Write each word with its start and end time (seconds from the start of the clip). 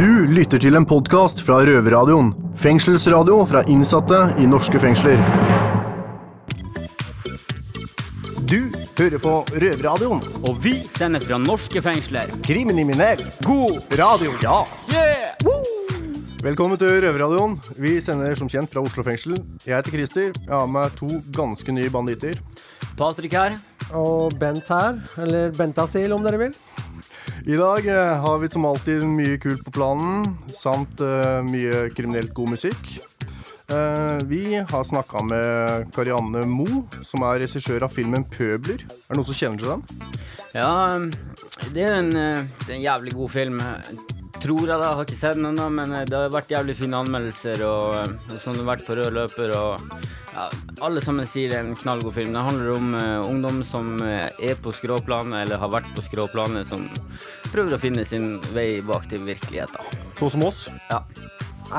Du 0.00 0.24
lytter 0.32 0.56
til 0.56 0.78
en 0.78 0.86
podkast 0.88 1.42
fra 1.44 1.58
Røverradioen. 1.68 2.30
Fengselsradio 2.56 3.34
fra 3.44 3.60
innsatte 3.68 4.16
i 4.40 4.46
norske 4.48 4.80
fengsler. 4.80 5.20
Du 8.48 8.70
hører 8.96 9.20
på 9.20 9.34
Røverradioen. 9.52 10.22
Og 10.48 10.56
vi 10.64 10.72
sender 10.88 11.20
fra 11.20 11.36
norske 11.42 11.82
fengsler. 11.84 12.32
Kriminell. 12.46 13.20
God 13.44 13.92
radio. 14.00 14.32
Ja. 14.40 14.62
Velkommen 16.40 16.80
til 16.80 16.96
Røverradioen. 17.04 17.60
Vi 17.76 17.98
sender 18.00 18.32
som 18.40 18.48
kjent 18.48 18.72
fra 18.72 18.80
Oslo 18.80 19.04
fengsel. 19.04 19.36
Jeg 19.66 19.82
heter 19.82 19.98
Christer. 19.98 20.32
Jeg 20.32 20.54
har 20.54 20.70
med 20.78 20.96
to 20.96 21.20
ganske 21.36 21.76
nye 21.76 21.92
banditter. 21.92 22.40
Patrick 22.96 23.36
her. 23.36 23.60
Og 23.92 24.32
Bent 24.40 24.68
her, 24.70 25.02
eller 25.20 25.52
Bentasil 25.52 26.16
om 26.16 26.24
dere 26.24 26.46
vil. 26.46 26.56
I 27.46 27.56
dag 27.56 27.86
eh, 27.86 28.20
har 28.20 28.38
vi 28.38 28.48
som 28.48 28.64
alltid 28.64 29.04
mye 29.08 29.38
kult 29.40 29.62
på 29.64 29.72
planen, 29.72 30.26
samt 30.52 31.00
eh, 31.00 31.40
mye 31.46 31.86
kriminelt 31.96 32.34
god 32.36 32.52
musikk. 32.52 32.90
Eh, 33.70 34.18
vi 34.28 34.60
har 34.70 34.84
snakka 34.84 35.22
med 35.24 35.86
Karianne 35.94 36.44
Mo, 36.44 36.66
som 37.06 37.24
er 37.24 37.40
regissør 37.40 37.86
av 37.86 37.94
filmen 37.96 38.26
'Pøbler'. 38.28 38.84
Er 38.84 39.08
det 39.08 39.16
noen 39.16 39.28
som 39.30 39.38
kjenner 39.40 39.62
til 39.62 39.72
den? 39.72 40.10
Ja, 40.52 40.72
det 41.72 41.86
er 41.86 41.96
en, 42.02 42.12
det 42.12 42.68
er 42.68 42.76
en 42.76 42.88
jævlig 42.88 43.16
god 43.16 43.32
film. 43.32 43.62
Tror 44.40 44.62
jeg 44.64 44.80
da, 44.80 44.86
jeg 44.86 44.96
har 44.96 45.04
ikke 45.04 45.18
sett 45.20 45.36
den 45.36 45.50
ennå, 45.50 45.66
men 45.74 45.90
eh, 45.92 46.06
det 46.08 46.16
har 46.16 46.30
vært 46.32 46.52
jævlig 46.54 46.78
fine 46.78 46.96
anmeldelser 47.02 47.60
og 47.66 47.80
og 48.00 48.38
sånn 48.40 48.56
det 48.56 48.62
har 48.62 48.70
vært 48.70 48.86
på 48.86 48.96
rød 48.96 49.12
løper 49.12 49.52
og 49.52 49.90
ja, 50.30 50.46
alle 50.86 51.02
sammen 51.04 51.28
sier 51.28 51.50
det 51.50 51.58
er 51.58 51.66
en 51.66 51.76
knallgod 51.76 52.14
film. 52.16 52.32
Det 52.32 52.44
handler 52.46 52.70
om 52.72 52.94
uh, 52.94 53.28
ungdom 53.28 53.60
som 53.66 53.98
eh, 54.06 54.30
er 54.40 54.56
på 54.62 54.72
skråplanet 54.72 55.42
eller 55.42 55.60
har 55.60 55.72
vært 55.74 55.90
på 55.96 56.04
skråplanet, 56.06 56.70
som 56.70 56.86
prøver 57.50 57.76
å 57.76 57.80
finne 57.82 58.06
sin 58.08 58.38
vei 58.54 58.80
bak 58.86 59.10
til 59.10 59.26
virkeligheten. 59.26 60.00
Sånn 60.20 60.32
som 60.36 60.46
oss. 60.46 60.62
Ja. 60.88 61.02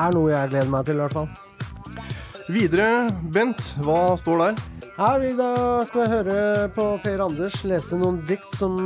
Er 0.04 0.14
noe 0.14 0.30
jeg 0.30 0.52
gleder 0.52 0.70
meg 0.70 0.86
til, 0.86 1.00
i 1.00 1.06
hvert 1.06 1.18
fall. 1.18 2.46
Videre, 2.52 3.08
Bent, 3.34 3.64
hva 3.82 4.14
står 4.20 4.44
der? 4.44 4.62
Her 5.00 5.24
da 5.34 5.52
skal 5.88 6.04
jeg 6.04 6.12
høre 6.12 6.68
på 6.76 6.86
Per 7.02 7.24
Anders 7.24 7.62
lese 7.66 7.98
noen 7.98 8.20
dikt 8.28 8.60
som, 8.60 8.84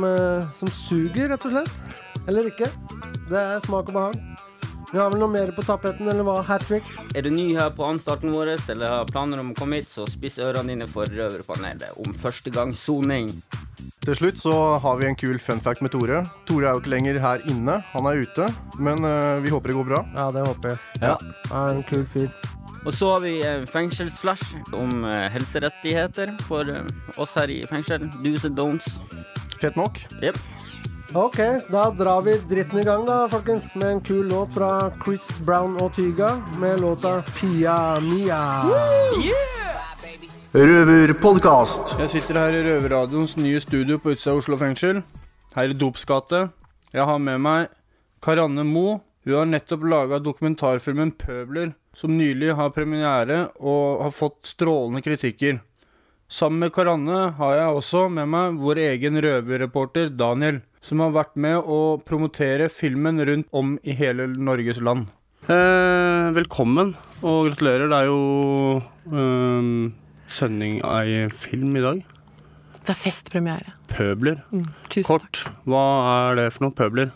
som 0.55 0.71
suger, 0.87 1.27
rett 1.33 1.45
og 1.49 1.57
slett. 1.59 1.97
Eller 2.27 2.49
ikke. 2.49 2.71
Det 3.27 3.39
er 3.39 3.59
smak 3.65 3.89
og 3.91 3.97
behag. 3.97 4.19
Vi 4.87 4.99
har 5.01 5.09
vel 5.11 5.19
noe 5.19 5.27
mer 5.27 5.49
på 5.51 5.63
tapeten, 5.67 6.07
eller 6.07 6.23
hva? 6.23 6.37
Hattrick? 6.47 6.85
Er 7.11 7.25
du 7.25 7.31
ny 7.33 7.49
her 7.57 7.73
på 7.75 7.83
anstalten 7.83 8.31
vår 8.31 8.53
eller 8.55 8.93
har 9.01 9.09
planer 9.09 9.41
om 9.41 9.49
å 9.51 9.55
komme 9.57 9.81
hit, 9.81 9.89
så 9.91 10.05
spiss 10.07 10.37
ørene 10.39 10.71
dine 10.71 10.87
for 10.87 11.11
Røverpanelet 11.11 11.97
om 12.05 12.15
førstegangssoning. 12.21 13.33
Til 14.07 14.15
slutt 14.15 14.39
så 14.39 14.53
har 14.79 15.01
vi 15.01 15.09
en 15.09 15.17
kul 15.19 15.41
fun 15.43 15.59
fact 15.59 15.83
med 15.83 15.91
Tore. 15.91 16.21
Tore 16.47 16.69
er 16.69 16.77
jo 16.77 16.79
ikke 16.79 16.93
lenger 16.93 17.19
her 17.19 17.43
inne, 17.51 17.81
han 17.91 18.07
er 18.07 18.21
ute. 18.23 18.47
Men 18.79 19.03
eh, 19.03 19.41
vi 19.43 19.51
håper 19.51 19.73
det 19.73 19.75
går 19.75 19.89
bra. 19.89 19.99
Ja, 20.15 20.29
det 20.31 20.45
håper 20.47 20.71
jeg. 20.71 20.79
Ja. 21.01 21.17
Han 21.51 21.57
er 21.57 21.81
en 21.81 21.83
kul 21.91 22.07
fyr. 22.07 22.31
Og 22.87 22.95
så 22.95 23.11
har 23.11 23.25
vi 23.25 23.33
eh, 23.43 23.67
fengselsflash 23.67 24.71
om 24.71 25.03
eh, 25.03 25.27
helserettigheter 25.35 26.31
for 26.47 26.71
oss 27.19 27.35
her 27.35 27.51
i 27.51 27.59
fengsel. 27.67 28.07
Do's 28.23 28.47
and 28.47 28.55
don'ts. 28.55 29.01
Fett 29.59 29.75
nok. 29.75 29.99
Yep. 30.23 30.39
Ok, 31.15 31.37
da 31.71 31.89
drar 31.91 32.21
vi 32.21 32.33
dritten 32.37 32.79
i 32.79 32.83
gang, 32.83 33.05
da, 33.07 33.29
folkens. 33.31 33.75
Med 33.75 33.87
en 33.91 34.01
kul 34.01 34.27
låt 34.27 34.53
fra 34.53 34.91
Chris 35.05 35.39
Brown 35.39 35.77
og 35.79 35.95
Tyga 35.95 36.33
med 36.59 36.81
låta 36.81 37.21
Pia 37.21 37.99
Mia. 38.03 38.39
Røverpodkast. 40.51 41.95
Jeg 41.99 42.09
sitter 42.09 42.41
her 42.41 42.57
i 42.57 42.63
Røverradioens 42.65 43.37
nye 43.39 43.59
studio 43.63 44.01
på 44.03 44.17
utsida 44.17 44.33
av 44.35 44.41
Oslo 44.41 44.59
fengsel, 44.59 44.99
her 45.55 45.71
i 45.71 45.77
Dops 45.79 46.03
gate. 46.05 46.49
Jeg 46.91 47.07
har 47.07 47.23
med 47.23 47.39
meg 47.39 47.71
Karanne 48.23 48.67
Mo. 48.67 48.99
Hun 49.23 49.39
har 49.39 49.47
nettopp 49.47 49.87
laga 49.87 50.19
dokumentarfilmen 50.19 51.15
'Pøbler', 51.15 51.73
som 51.95 52.17
nylig 52.17 52.55
har 52.55 52.75
premiere 52.75 53.47
og 53.59 54.03
har 54.03 54.11
fått 54.11 54.43
strålende 54.43 55.01
kritikker. 55.01 55.61
Sammen 56.27 56.59
med 56.59 56.73
Karanne 56.75 57.19
har 57.37 57.53
jeg 57.55 57.75
også 57.79 58.01
med 58.11 58.27
meg 58.27 58.57
vår 58.59 58.81
egen 58.83 59.15
røverreporter 59.23 60.09
Daniel, 60.11 60.57
som 60.83 60.99
har 60.99 61.13
vært 61.15 61.37
med 61.39 61.55
å 61.63 61.77
promotere 62.03 62.67
filmen 62.67 63.21
rundt 63.23 63.47
om 63.55 63.77
i 63.87 63.95
hele 63.95 64.25
Norges 64.35 64.81
land. 64.83 65.05
Eh, 65.47 66.27
velkommen, 66.35 66.91
og 67.21 67.47
gratulerer. 67.47 67.87
Det 67.87 68.01
er 68.01 68.09
jo 68.09 68.81
eh, 69.07 69.71
sending 70.27 70.81
av 70.83 71.07
ei 71.07 71.29
film 71.31 71.71
i 71.79 71.85
dag. 71.85 72.03
Det 72.81 72.91
er 72.91 72.99
festpremiere. 72.99 73.77
Pøbler. 73.93 74.43
Mm, 74.51 74.67
tusen 74.91 75.07
takk. 75.07 75.31
Kort, 75.31 75.45
hva 75.63 75.85
er 76.11 76.41
det 76.41 76.49
for 76.57 76.67
noe? 76.67 76.75
Pøbler? 76.75 77.15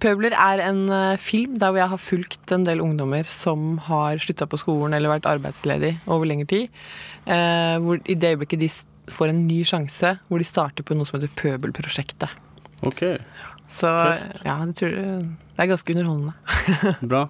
Pøbler 0.00 0.32
er 0.36 0.62
en 0.64 0.84
eh, 0.94 1.16
film 1.20 1.58
der 1.60 1.72
hvor 1.72 1.80
jeg 1.82 1.92
har 1.92 2.00
fulgt 2.00 2.52
en 2.56 2.64
del 2.66 2.80
ungdommer 2.84 3.26
som 3.28 3.74
har 3.88 4.20
slutta 4.22 4.46
på 4.50 4.58
skolen 4.60 4.96
eller 4.96 5.12
vært 5.12 5.28
arbeidsledig 5.28 5.94
over 6.08 6.28
lengre 6.28 6.48
tid. 6.50 6.80
Eh, 7.26 7.76
hvor 7.84 8.00
I 8.08 8.16
det 8.16 8.34
øyeblikket 8.34 8.62
de 8.64 8.70
får 9.10 9.32
en 9.32 9.42
ny 9.48 9.60
sjanse, 9.66 10.14
hvor 10.28 10.40
de 10.40 10.46
starter 10.48 10.86
på 10.86 10.94
noe 10.96 11.08
som 11.08 11.18
heter 11.18 11.32
Pøbelprosjektet. 11.36 12.32
Ok, 12.86 13.02
Så 13.70 13.90
Tøft. 13.90 14.40
ja, 14.46 14.56
jeg 14.64 14.74
tror 14.78 14.94
det 14.96 15.06
det 15.60 15.66
er 15.66 15.68
ganske 15.74 15.92
underholdende. 15.92 16.96
bra. 17.10 17.26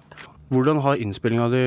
Hvordan 0.51 0.77
har 0.85 1.01
innspillinga 1.03 1.49
di 1.51 1.63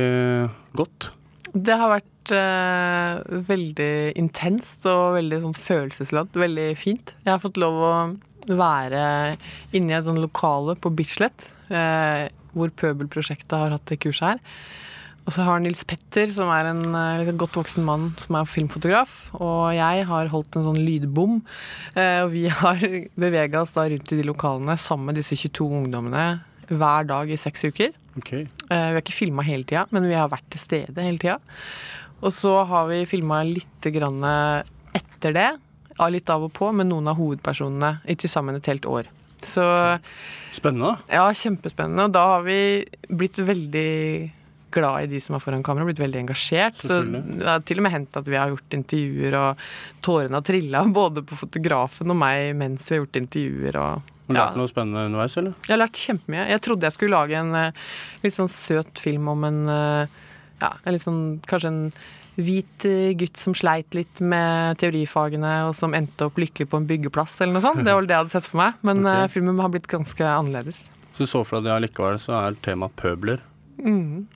gått? 0.79 1.11
Det 1.53 1.77
har 1.77 1.91
vært 1.93 2.33
eh, 2.33 3.19
veldig 3.51 4.17
intenst 4.17 4.87
og 4.89 5.19
veldig 5.19 5.43
sånn 5.43 5.59
følelsesladd. 5.59 6.33
Veldig 6.41 6.71
fint. 6.81 7.13
Jeg 7.27 7.35
har 7.35 7.43
fått 7.43 7.61
lov 7.61 7.77
å 7.85 7.93
være 8.51 9.03
inne 9.75 9.93
i 9.95 9.99
et 9.99 10.07
sånt 10.07 10.21
lokale 10.23 10.75
på 10.77 10.93
Bislett, 10.97 11.51
eh, 11.71 12.29
hvor 12.55 12.71
Pøbelprosjektet 12.71 13.55
har 13.59 13.73
hatt 13.75 13.87
det 13.91 14.01
kurset 14.05 14.35
her. 14.35 14.41
Og 15.25 15.33
så 15.33 15.41
har 15.47 15.61
Nils 15.65 15.81
Petter, 15.89 16.29
som 16.37 16.51
er 16.53 16.67
en 16.69 16.83
eh, 16.95 17.31
godt 17.41 17.57
voksen 17.57 17.85
mann 17.87 18.11
som 18.21 18.37
er 18.37 18.45
filmfotograf, 18.45 19.15
og 19.39 19.71
jeg 19.73 20.05
har 20.11 20.29
holdt 20.29 20.59
en 20.61 20.67
sånn 20.67 20.83
lydbom. 20.85 21.39
Eh, 21.97 22.19
og 22.27 22.33
vi 22.35 22.43
har 22.61 22.85
bevega 23.17 23.63
oss 23.65 23.73
da 23.79 23.87
rundt 23.89 24.13
i 24.13 24.19
de 24.21 24.27
lokalene 24.29 24.77
sammen 24.81 25.09
med 25.09 25.17
disse 25.23 25.39
22 25.41 25.71
ungdommene 25.81 26.27
hver 26.69 27.09
dag 27.09 27.33
i 27.33 27.41
seks 27.41 27.65
uker. 27.71 27.97
Ok, 28.21 28.35
Eh, 28.35 28.45
Vi 28.69 28.95
har 28.97 29.01
ikke 29.03 29.13
filma 29.17 29.43
hele 29.45 29.65
tida, 29.69 29.87
men 29.93 30.07
vi 30.09 30.15
har 30.17 30.29
vært 30.33 30.47
til 30.53 30.61
stede 30.63 31.03
hele 31.03 31.19
tida. 31.21 31.39
Og 32.25 32.31
så 32.33 32.53
har 32.69 32.87
vi 32.89 33.03
filma 33.09 33.43
litt 33.45 33.89
grann 33.93 34.21
etter 34.95 35.35
det, 35.37 35.49
litt 36.11 36.31
av 36.31 36.43
og 36.49 36.53
på, 36.57 36.73
med 36.75 36.87
noen 36.91 37.07
av 37.09 37.17
hovedpersonene 37.21 38.01
i 38.11 38.15
til 38.19 38.29
sammen 38.31 38.57
et 38.59 38.67
helt 38.67 38.87
år. 38.87 39.07
Så 39.45 39.63
Spennende. 40.55 40.97
ja, 41.11 41.27
kjempespennende. 41.37 42.07
Og 42.09 42.13
da 42.15 42.23
har 42.37 42.43
vi 42.47 42.57
blitt 43.11 43.37
veldig 43.37 44.33
glad 44.75 45.05
i 45.05 45.11
de 45.13 45.21
som 45.23 45.37
er 45.37 45.43
foran 45.45 45.63
kamera, 45.63 45.85
blitt 45.87 46.01
veldig 46.03 46.23
engasjert. 46.25 46.81
Så 46.81 47.03
det 47.07 47.45
har 47.47 47.61
til 47.63 47.79
og 47.79 47.85
med 47.87 47.93
hendt 47.95 48.17
at 48.19 48.27
vi 48.27 48.35
har 48.41 48.51
gjort 48.51 48.75
intervjuer, 48.75 49.37
og 49.39 49.63
tårene 50.03 50.35
har 50.41 50.47
trilla 50.49 50.83
både 51.01 51.23
på 51.29 51.39
fotografen 51.45 52.11
og 52.11 52.19
meg 52.19 52.55
mens 52.59 52.89
vi 52.91 52.97
har 52.97 53.05
gjort 53.05 53.21
intervjuer. 53.23 53.77
og 53.79 54.03
Har 54.03 54.35
du 54.35 54.35
Ja. 54.41 54.47
lært 54.49 54.57
noe 54.59 54.73
spennende 54.73 55.07
underveis, 55.11 55.37
eller? 55.37 55.55
jeg 55.69 55.75
har 55.77 55.83
lært 55.85 56.01
kjempemye. 56.01 56.49
Jeg 56.51 56.61
trodde 56.65 56.89
jeg 56.89 56.97
skulle 56.97 57.15
lage 57.21 57.39
en 57.39 57.55
eh, 57.55 57.73
litt 58.25 58.35
sånn 58.35 58.49
søt 58.51 58.99
film 58.99 59.29
om 59.29 59.45
en 59.45 59.63
eh, 59.69 60.07
Ja, 60.63 60.73
en 60.87 60.93
litt 60.95 61.03
sånn 61.05 61.23
kanskje 61.45 61.69
en 61.69 61.93
hvit 62.37 62.85
eh, 62.89 63.13
gutt 63.19 63.37
som 63.39 63.55
sleit 63.55 63.95
litt 63.95 64.21
med 64.21 64.79
teorifagene, 64.81 65.53
og 65.69 65.75
som 65.79 65.95
endte 65.95 66.27
opp 66.27 66.39
lykkelig 66.41 66.67
på 66.73 66.81
en 66.81 66.87
byggeplass, 66.89 67.37
eller 67.41 67.55
noe 67.59 67.63
sånt. 67.65 67.85
Det 67.85 67.93
var 67.93 68.01
vel 68.03 68.09
det 68.11 68.17
jeg 68.17 68.23
hadde 68.25 68.35
sett 68.35 68.49
for 68.51 68.61
meg. 68.63 68.75
Men 68.83 69.05
Ok. 69.07 69.13
eh, 69.15 69.27
filmen 69.29 69.61
har 69.63 69.69
blitt 69.75 69.87
ganske 69.91 70.25
annerledes. 70.33 70.89
Så 71.15 71.25
du 71.25 71.31
så 71.31 71.45
for 71.47 71.61
deg 71.61 71.69
det 71.69 71.75
allikevel, 71.77 72.19
så 72.19 72.35
er 72.41 72.57
temaet 72.65 72.97
pøbler. 72.99 73.41
Mm. 73.79 74.27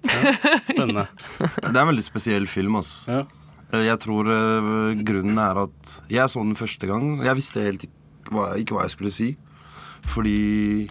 Spennende. 0.68 1.06
Det 1.38 1.74
er 1.74 1.82
en 1.82 1.90
veldig 1.92 2.04
spesiell 2.06 2.46
film. 2.50 2.76
ass. 2.78 3.04
Ja. 3.08 3.24
Eh, 3.72 3.84
Jeg 3.86 3.98
tror 4.02 4.24
grunnen 5.04 5.38
er 5.38 5.62
at 5.64 6.00
Jeg 6.10 6.26
så 6.30 6.42
den 6.42 6.56
første 6.58 6.86
gang. 6.90 7.20
Jeg 7.22 7.36
visste 7.38 7.62
helt 7.62 7.84
ikke 7.86 8.32
hva, 8.34 8.48
ikke 8.58 8.74
hva 8.76 8.82
jeg 8.86 8.94
skulle 8.96 9.12
si. 9.14 9.28
Fordi 10.08 10.86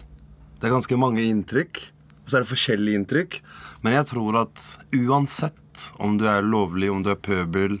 det 0.60 0.66
er 0.68 0.74
ganske 0.74 0.96
mange 0.98 1.22
inntrykk. 1.24 1.80
Og 2.24 2.30
så 2.32 2.38
er 2.38 2.44
det 2.44 2.50
forskjellige 2.52 2.98
inntrykk. 3.00 3.38
Men 3.84 3.94
jeg 3.94 4.08
tror 4.10 4.40
at 4.42 4.64
uansett 4.92 5.56
om 5.98 6.16
du 6.20 6.26
er 6.30 6.42
lovlig, 6.46 6.90
om 6.92 7.02
du 7.04 7.10
er 7.12 7.18
pøbel, 7.20 7.78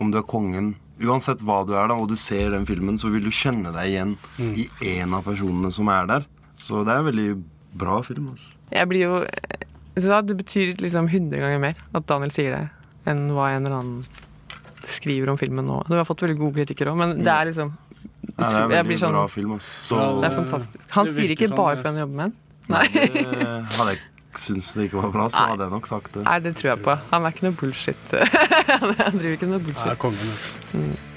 om 0.00 0.10
du 0.10 0.18
er 0.20 0.26
kongen 0.28 0.74
Uansett 1.04 1.40
hva 1.42 1.64
du 1.66 1.72
er, 1.74 1.88
da, 1.90 1.96
og 1.98 2.06
du 2.08 2.14
ser 2.14 2.52
den 2.54 2.64
filmen, 2.68 2.94
så 3.02 3.08
vil 3.10 3.24
du 3.26 3.30
kjenne 3.34 3.72
deg 3.74 3.88
igjen 3.90 4.12
i 4.54 4.68
en 4.94 5.16
av 5.18 5.24
personene 5.26 5.72
som 5.74 5.88
er 5.90 6.06
der. 6.06 6.22
Så 6.54 6.84
det 6.86 6.92
er 6.94 7.00
en 7.02 7.08
veldig 7.08 7.26
bra 7.74 7.96
film. 8.06 8.28
Altså. 8.30 8.52
Jeg 8.70 8.88
blir 8.92 9.02
jo 9.02 9.16
så 9.98 10.20
Det 10.26 10.36
betyr 10.38 10.76
liksom 10.78 11.08
100 11.10 11.42
ganger 11.42 11.58
mer 11.62 11.74
at 11.98 12.06
Daniel 12.06 12.30
sier 12.34 12.54
det, 12.54 12.62
enn 13.10 13.24
hva 13.34 13.48
en 13.56 13.66
eller 13.66 13.76
annen 13.80 14.06
skriver 14.86 15.30
om 15.34 15.36
filmen 15.40 15.66
nå. 15.66 15.80
Du 15.90 15.98
har 15.98 16.06
fått 16.06 16.22
veldig 16.28 16.38
gode 16.38 16.60
kritikker 16.62 16.92
òg, 16.92 16.96
men 17.02 17.18
det 17.26 17.34
er 17.34 17.50
liksom 17.50 17.74
Ja, 18.38 18.48
det 18.48 18.54
er 18.54 18.62
en 18.62 18.70
veldig 18.70 18.86
blir 18.92 19.02
sånn- 19.02 19.18
bra 19.18 19.26
film. 19.34 19.52
Altså. 19.58 19.74
Så 19.90 19.98
Ja, 19.98 20.08
Det 20.20 20.30
er 20.30 20.36
fantastisk. 20.38 20.90
Han 20.94 21.06
Det 21.06 21.14
sier 21.18 21.34
ikke 21.34 21.48
sånn, 21.50 21.56
bare 21.58 21.76
for 21.82 21.88
han 21.90 21.98
jobber 22.04 22.14
med 22.14 22.24
den. 22.24 22.34
Nei, 22.68 22.86
det 22.88 23.76
hadde 23.76 23.90
jeg 23.92 23.98
syntes 24.42 24.74
det 24.76 24.88
ikke 24.88 25.00
var 25.02 25.10
bra, 25.14 25.30
så 25.32 25.46
hadde 25.50 25.66
jeg 25.66 25.74
nok 25.74 25.88
sagt 25.90 26.14
det. 26.16 26.22
Nei, 26.26 26.38
det 26.44 26.54
tror 26.58 26.70
jeg 26.72 26.82
på. 26.84 26.94
Han 27.10 27.24
er 27.26 27.34
ikke 27.34 27.46
noe 27.48 27.58
bullshit. 27.60 28.14
han 29.04 29.18
driver 29.18 29.34
ikke 29.36 29.50
noe 29.50 29.64
bullshit. 29.64 29.90
Nei, 29.90 29.98
kongen. 30.00 30.38
vet. 30.74 31.10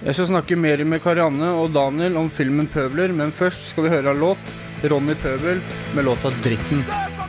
Jeg 0.00 0.16
skal 0.16 0.30
snakke 0.30 0.56
mer 0.56 0.80
med 0.88 1.02
Karianne 1.04 1.50
og 1.60 1.74
Daniel 1.74 2.16
om 2.16 2.30
filmen 2.32 2.68
'Pøbler', 2.72 3.12
men 3.12 3.32
først 3.36 3.66
skal 3.72 3.84
vi 3.84 3.90
høre 3.92 4.14
en 4.14 4.22
låt. 4.22 4.52
Ronny 4.88 5.12
Pøbel 5.14 5.60
med 5.94 6.04
låta 6.04 6.30
'Dritten'. 6.30 6.80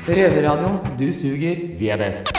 Røverradioen. 0.07 0.77
Du 0.97 1.11
suger, 1.11 1.65
vi 1.79 1.89
er 1.91 1.99
best. 1.99 2.31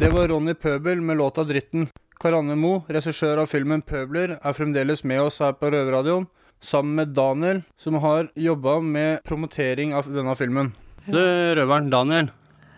Det 0.00 0.10
var 0.10 0.28
Ronny 0.28 0.54
Pøbel 0.54 1.00
med 1.00 1.16
låta 1.16 1.44
'Dritten'. 1.46 1.86
Karianne 2.18 2.56
Moe, 2.58 2.82
regissør 2.90 3.38
av 3.38 3.46
filmen 3.46 3.82
'Pøbler', 3.82 4.38
er 4.42 4.52
fremdeles 4.52 5.04
med 5.04 5.20
oss 5.20 5.38
her 5.38 5.52
på 5.52 5.70
Røverradioen, 5.70 6.26
sammen 6.60 6.94
med 6.94 7.14
Daniel, 7.14 7.62
som 7.78 7.94
har 7.94 8.30
jobba 8.34 8.80
med 8.80 9.22
promotering 9.22 9.94
av 9.94 10.10
denne 10.10 10.34
filmen. 10.34 10.74
Du, 11.06 11.18
røveren 11.18 11.90
Daniel. 11.90 12.28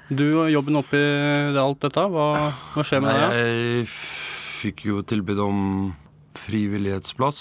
Du 0.09 0.25
og 0.45 0.49
jobben 0.53 0.79
oppi 0.81 1.01
alt 1.61 1.83
dette, 1.85 2.05
hva, 2.13 2.29
hva 2.73 2.85
skjer 2.85 3.03
med 3.05 3.13
deg? 3.13 3.35
jeg 3.37 3.89
fikk 4.65 4.85
jo 4.89 5.03
tilbud 5.05 5.41
om 5.45 5.59
frivillighetsplass 6.45 7.41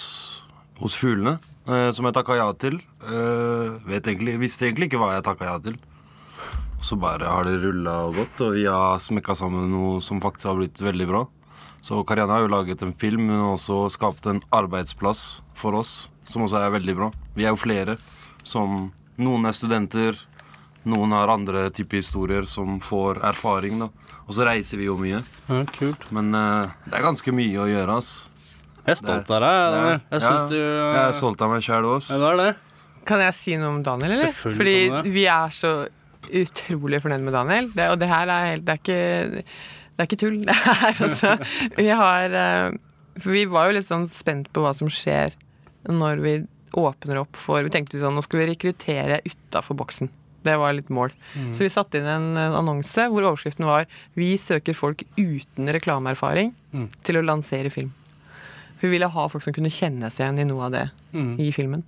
hos 0.81 0.97
Fuglene, 0.99 1.37
eh, 1.67 1.89
som 1.95 2.07
jeg 2.07 2.15
takka 2.17 2.35
ja 2.39 2.49
til. 2.59 2.81
Eh, 3.03 3.77
vet 3.87 4.09
egentlig, 4.11 4.35
visste 4.41 4.67
egentlig 4.67 4.89
ikke 4.89 4.99
hva 4.99 5.13
jeg 5.13 5.25
takka 5.27 5.47
ja 5.47 5.55
til. 5.63 5.77
Og 6.79 6.83
så 6.83 6.97
bare 6.99 7.31
har 7.31 7.47
det 7.47 7.61
rulla 7.63 7.95
og 8.09 8.19
gått, 8.19 8.43
og 8.43 8.57
vi 8.57 8.65
har 8.67 8.99
smekka 8.99 9.37
sammen 9.39 9.71
noe 9.71 10.01
som 10.03 10.19
faktisk 10.23 10.51
har 10.51 10.59
blitt 10.59 10.83
veldig 10.83 11.07
bra. 11.13 11.23
Så 11.83 11.99
Karianne 12.07 12.35
har 12.35 12.43
jo 12.43 12.51
laget 12.51 12.83
en 12.83 12.95
film, 12.95 13.29
men 13.29 13.45
også 13.53 13.85
skapt 13.91 14.27
en 14.27 14.43
arbeidsplass 14.55 15.43
for 15.55 15.79
oss, 15.79 16.09
som 16.27 16.43
også 16.43 16.59
er 16.59 16.75
veldig 16.75 16.97
bra. 16.99 17.09
Vi 17.39 17.47
er 17.47 17.55
jo 17.55 17.63
flere 17.63 17.97
som 18.43 18.91
Noen 19.13 19.45
er 19.45 19.53
studenter, 19.53 20.17
noen 20.89 21.13
har 21.15 21.31
andre 21.31 21.67
typer 21.73 21.99
historier 22.01 22.47
som 22.49 22.79
får 22.83 23.21
erfaring, 23.29 23.79
da. 23.83 23.87
Og 24.27 24.35
så 24.37 24.45
reiser 24.47 24.79
vi 24.79 24.87
jo 24.87 24.97
mye. 24.99 25.21
Ja, 25.49 25.63
kult. 25.75 26.05
Men 26.15 26.33
eh, 26.35 26.71
det 26.87 26.99
er 26.99 27.05
ganske 27.05 27.33
mye 27.35 27.63
å 27.63 27.67
gjøre, 27.69 27.97
ass. 27.99 28.11
Jeg 28.83 28.97
er 28.97 28.99
stolt 28.99 29.29
av 29.31 29.43
deg. 29.43 29.73
Jeg, 29.79 29.99
Jeg 30.11 30.23
syns 30.25 30.45
du 30.51 30.57
Jeg 30.59 31.01
er 31.05 31.13
stolt 31.15 31.43
av 31.43 31.51
meg 31.53 31.63
sjæl 31.63 31.85
òg. 31.87 32.07
Ja, 32.11 32.17
det 32.19 32.29
er 32.33 32.39
det. 32.41 32.49
Kan 33.07 33.19
jeg 33.23 33.35
si 33.35 33.55
noe 33.59 33.69
om 33.73 33.83
Daniel, 33.83 34.11
eller? 34.15 34.31
Selvfølgelig 34.31 34.57
Fordi 34.59 34.75
kan 34.87 34.97
du 34.97 35.07
det. 35.09 35.13
vi 35.15 35.23
er 35.31 35.53
så 35.55 35.71
utrolig 36.41 36.99
fornøyd 37.03 37.23
med 37.27 37.35
Daniel. 37.35 37.69
Det, 37.75 37.87
og 37.91 37.99
det 37.99 38.09
her 38.11 38.31
er 38.31 38.49
helt 38.53 38.65
Det 38.67 38.73
er 38.75 38.81
ikke, 38.81 39.43
det 39.93 40.03
er 40.03 40.09
ikke 40.09 40.19
tull. 40.23 40.37
Det 40.47 40.55
er 40.55 41.01
altså 41.07 41.33
Vi 41.77 41.87
har 42.03 42.37
eh, 42.43 42.77
For 43.19 43.35
vi 43.35 43.43
var 43.51 43.67
jo 43.69 43.75
litt 43.77 43.87
sånn 43.87 44.07
spent 44.11 44.51
på 44.55 44.63
hva 44.63 44.71
som 44.75 44.91
skjer 44.91 45.35
når 45.91 46.21
vi 46.23 46.35
åpner 46.79 47.19
opp 47.21 47.35
for 47.37 47.63
Vi 47.63 47.71
tenkte 47.75 47.99
sånn, 48.01 48.15
nå 48.15 48.23
skal 48.23 48.39
vi 48.43 48.49
rekruttere 48.53 49.19
utafor 49.27 49.75
boksen. 49.83 50.11
Det 50.43 50.55
var 50.59 50.75
litt 50.75 50.91
mål. 50.93 51.13
Mm. 51.35 51.51
Så 51.55 51.63
vi 51.65 51.71
satte 51.73 51.99
inn 51.99 52.09
en, 52.09 52.37
annonse 52.37 53.07
hvor 53.11 53.25
overskriften 53.29 53.65
var 53.67 53.85
'Vi 54.15 54.37
søker 54.37 54.75
folk 54.75 55.03
uten 55.17 55.69
reklameerfaring 55.71 56.53
Mm. 56.73 56.89
til 57.03 57.15
å 57.17 57.25
lansere 57.25 57.69
film'. 57.69 57.91
For 58.77 58.87
vi 58.87 58.97
ville 58.97 59.07
ha 59.07 59.27
folk 59.29 59.43
som 59.43 59.53
kunne 59.53 59.69
kjenne 59.71 60.09
seg 60.11 60.25
igjen 60.25 60.39
i 60.39 60.49
noe 60.49 60.65
av 60.65 60.71
det 60.71 60.91
Mm. 61.13 61.39
i 61.39 61.51
filmen. 61.51 61.83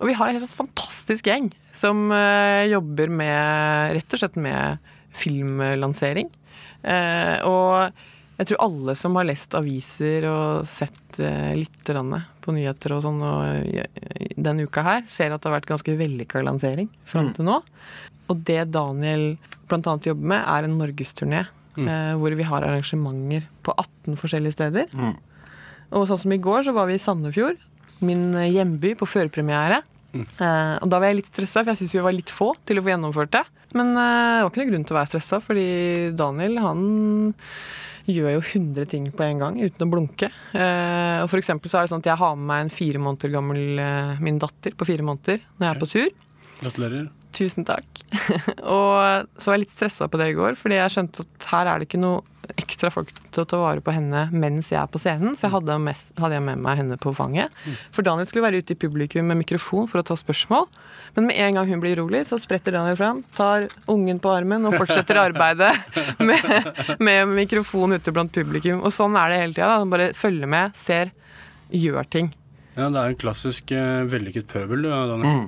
Og 0.00 0.08
vi 0.08 0.14
har 0.14 0.28
en 0.28 0.36
helt 0.36 0.44
sånn 0.48 0.66
fantastisk 0.66 1.24
gjeng 1.24 1.52
som 1.72 2.10
uh, 2.12 2.64
jobber 2.68 3.08
med 3.08 3.94
rett 3.96 4.12
og 4.12 4.20
slett 4.20 4.36
med 4.36 4.78
filmlansering. 5.16 6.28
Uh, 6.84 7.40
og 7.48 7.92
jeg 8.36 8.50
tror 8.50 8.62
alle 8.66 8.94
som 8.94 9.16
har 9.16 9.24
lest 9.24 9.56
aviser 9.56 10.26
og 10.28 10.66
sett 10.68 11.20
uh, 11.20 11.54
litt 11.56 11.72
på 11.86 12.52
nyheter 12.54 12.92
og 12.96 13.02
sånn 13.02 13.22
og, 13.24 13.70
denne 14.36 14.66
uka 14.68 14.84
her, 14.84 15.04
ser 15.08 15.32
at 15.32 15.42
det 15.42 15.50
har 15.50 15.56
vært 15.58 15.70
ganske 15.70 15.96
vellykka 15.98 16.42
lansering 16.44 16.90
fram 17.08 17.32
til 17.36 17.48
nå. 17.48 17.60
Og 18.30 18.42
det 18.46 18.66
Daniel 18.74 19.36
annet 19.70 20.08
jobber 20.10 20.32
med, 20.34 20.42
er 20.42 20.66
en 20.66 20.78
norgesturné. 20.80 21.46
eh, 21.76 22.12
hvor 22.16 22.32
vi 22.32 22.44
har 22.48 22.64
arrangementer 22.64 23.46
på 23.62 23.74
18 23.76 24.16
forskjellige 24.16 24.56
steder. 24.56 24.86
Mm. 24.96 25.16
Og 25.92 26.06
sånn 26.08 26.22
som 26.22 26.32
i 26.32 26.40
går, 26.40 26.64
så 26.64 26.72
var 26.72 26.88
vi 26.88 26.96
i 26.96 27.02
Sandefjord, 27.02 27.58
min 28.00 28.34
eh, 28.34 28.52
hjemby, 28.54 28.94
på 28.96 29.08
førpremiere. 29.08 29.82
Eh, 30.16 30.74
og 30.80 30.88
da 30.90 31.00
var 31.00 31.10
jeg 31.10 31.20
litt 31.20 31.30
stressa, 31.32 31.62
for 31.62 31.72
jeg 31.72 31.82
syns 31.82 31.94
vi 31.96 32.04
var 32.06 32.16
litt 32.16 32.32
få 32.32 32.52
til 32.64 32.80
å 32.80 32.84
få 32.84 32.92
gjennomført 32.94 33.34
det. 33.36 33.44
Men 33.76 33.92
eh, 33.92 34.38
det 34.38 34.44
var 34.46 34.52
ikke 34.52 34.62
noe 34.62 34.70
grunn 34.72 34.86
til 34.88 34.96
å 34.96 35.00
være 35.00 35.12
stressa, 35.12 35.40
fordi 35.44 35.68
Daniel 36.16 36.60
han 36.64 36.86
gjør 38.06 38.36
jo 38.36 38.42
100 38.42 38.88
ting 38.90 39.08
på 39.14 39.24
en 39.26 39.42
gang 39.42 39.58
uten 39.60 39.86
å 39.86 39.90
blunke. 39.90 40.30
Eh, 40.54 41.18
og 41.22 41.28
for 41.32 41.40
eksempel 41.40 41.72
så 41.72 41.80
er 41.80 41.86
det 41.86 41.94
sånn 41.94 42.04
at 42.04 42.10
jeg 42.12 42.20
har 42.22 42.38
med 42.38 42.48
meg 42.50 42.64
en 42.64 42.72
fire 42.72 43.02
måneder 43.02 43.34
gammel 43.34 43.82
eh, 43.82 44.22
min 44.22 44.40
datter 44.42 44.76
på 44.78 44.88
fire 44.88 45.06
måneder 45.06 45.42
når 45.56 45.66
jeg 45.66 45.72
er 45.72 45.82
på 45.82 45.90
tur. 45.92 46.10
Gratulerer. 46.62 47.08
Tusen 47.36 47.66
takk. 47.68 47.88
og 48.76 49.26
så 49.36 49.50
var 49.50 49.56
jeg 49.56 49.66
litt 49.66 49.74
stressa 49.74 50.08
på 50.08 50.20
det 50.20 50.30
i 50.32 50.38
går, 50.38 50.56
fordi 50.58 50.78
jeg 50.78 50.94
skjønte 50.94 51.26
at 51.26 51.48
her 51.52 51.72
er 51.72 51.82
det 51.82 51.90
ikke 51.90 52.00
noe 52.00 52.22
ekstra 52.54 52.90
folk 52.94 53.10
til 53.34 53.42
å 53.42 53.48
ta 53.48 53.58
vare 53.60 53.82
på 53.84 53.94
henne 53.94 54.26
mens 54.32 54.70
jeg 54.72 54.78
er 54.80 54.90
på 54.90 55.00
scenen, 55.02 55.34
så 55.36 55.46
jeg 55.46 55.54
hadde, 55.56 55.78
mest, 55.82 56.12
hadde 56.20 56.38
jeg 56.38 56.44
med 56.46 56.62
meg 56.62 56.80
henne 56.80 56.98
på 57.00 57.12
fanget. 57.16 57.54
For 57.94 58.06
Daniel 58.06 58.28
skulle 58.28 58.46
være 58.46 58.62
ute 58.62 58.76
i 58.76 58.80
publikum 58.86 59.28
med 59.30 59.40
mikrofon 59.42 59.88
for 59.90 60.02
å 60.02 60.06
ta 60.06 60.16
spørsmål, 60.18 60.68
men 61.16 61.28
med 61.30 61.40
en 61.42 61.58
gang 61.58 61.70
hun 61.70 61.82
blir 61.82 61.98
rolig, 62.00 62.24
så 62.28 62.38
spretter 62.40 62.76
Daniel 62.76 62.98
fram, 62.98 63.22
tar 63.36 63.68
ungen 63.92 64.20
på 64.22 64.32
armen 64.32 64.68
og 64.68 64.76
fortsetter 64.78 65.20
arbeidet 65.22 65.72
med, 66.28 66.72
med 67.00 67.36
mikrofon 67.36 67.96
ute 67.96 68.14
blant 68.14 68.34
publikum. 68.34 68.82
Og 68.84 68.94
sånn 68.94 69.16
er 69.18 69.32
det 69.32 69.42
hele 69.42 69.56
tida. 69.56 69.78
Bare 69.90 70.10
følger 70.16 70.50
med, 70.50 70.76
ser, 70.78 71.12
gjør 71.72 72.08
ting. 72.12 72.32
Ja, 72.76 72.90
det 72.92 73.00
er 73.00 73.14
en 73.14 73.20
klassisk 73.20 73.72
uh, 73.72 74.04
vellykket 74.10 74.50
pøbel, 74.52 74.84
du, 74.84 74.90
Daniel. 74.92 75.24
Mm. 75.24 75.46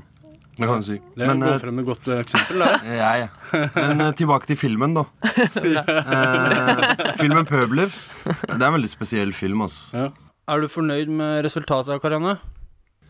Det 0.58 0.66
kan 0.66 0.82
du 0.82 0.86
si. 0.88 0.98
Det 1.14 1.22
er 1.24 1.30
Men, 1.30 1.42
Gå 1.44 1.52
eh, 1.54 1.58
frem 1.62 1.76
med 1.78 1.86
godt 1.86 2.08
eksempel, 2.18 2.62
det. 2.64 2.70
ja, 2.98 3.10
ja. 3.22 3.28
Men 3.76 4.02
eh, 4.08 4.12
tilbake 4.18 4.50
til 4.50 4.58
filmen, 4.58 4.96
da. 4.96 5.04
Eh, 5.22 7.14
filmen 7.20 7.46
'Pøbler'. 7.46 7.94
Det 8.26 8.58
er 8.58 8.66
en 8.66 8.78
veldig 8.78 8.90
spesiell 8.90 9.32
film, 9.32 9.62
Altså. 9.68 9.96
Ja. 9.96 10.08
Er 10.48 10.62
du 10.64 10.68
fornøyd 10.72 11.10
med 11.12 11.44
resultatet, 11.44 12.00
Karianne? 12.02 12.38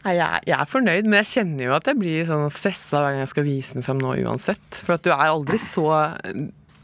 Nei, 0.04 0.14
jeg, 0.18 0.42
jeg 0.46 0.56
er 0.58 0.68
fornøyd, 0.70 1.06
men 1.06 1.20
jeg 1.22 1.30
kjenner 1.32 1.64
jo 1.68 1.74
at 1.76 1.88
jeg 1.90 1.98
blir 1.98 2.26
sånn 2.26 2.46
stressa 2.54 3.02
hver 3.02 3.14
gang 3.14 3.22
jeg 3.24 3.30
skal 3.32 3.46
vise 3.46 3.78
den 3.78 3.86
frem 3.86 4.00
nå 4.02 4.14
uansett. 4.26 4.80
For 4.84 4.96
at 4.96 5.06
du 5.06 5.10
er 5.14 5.24
aldri 5.26 5.58
så 5.62 5.86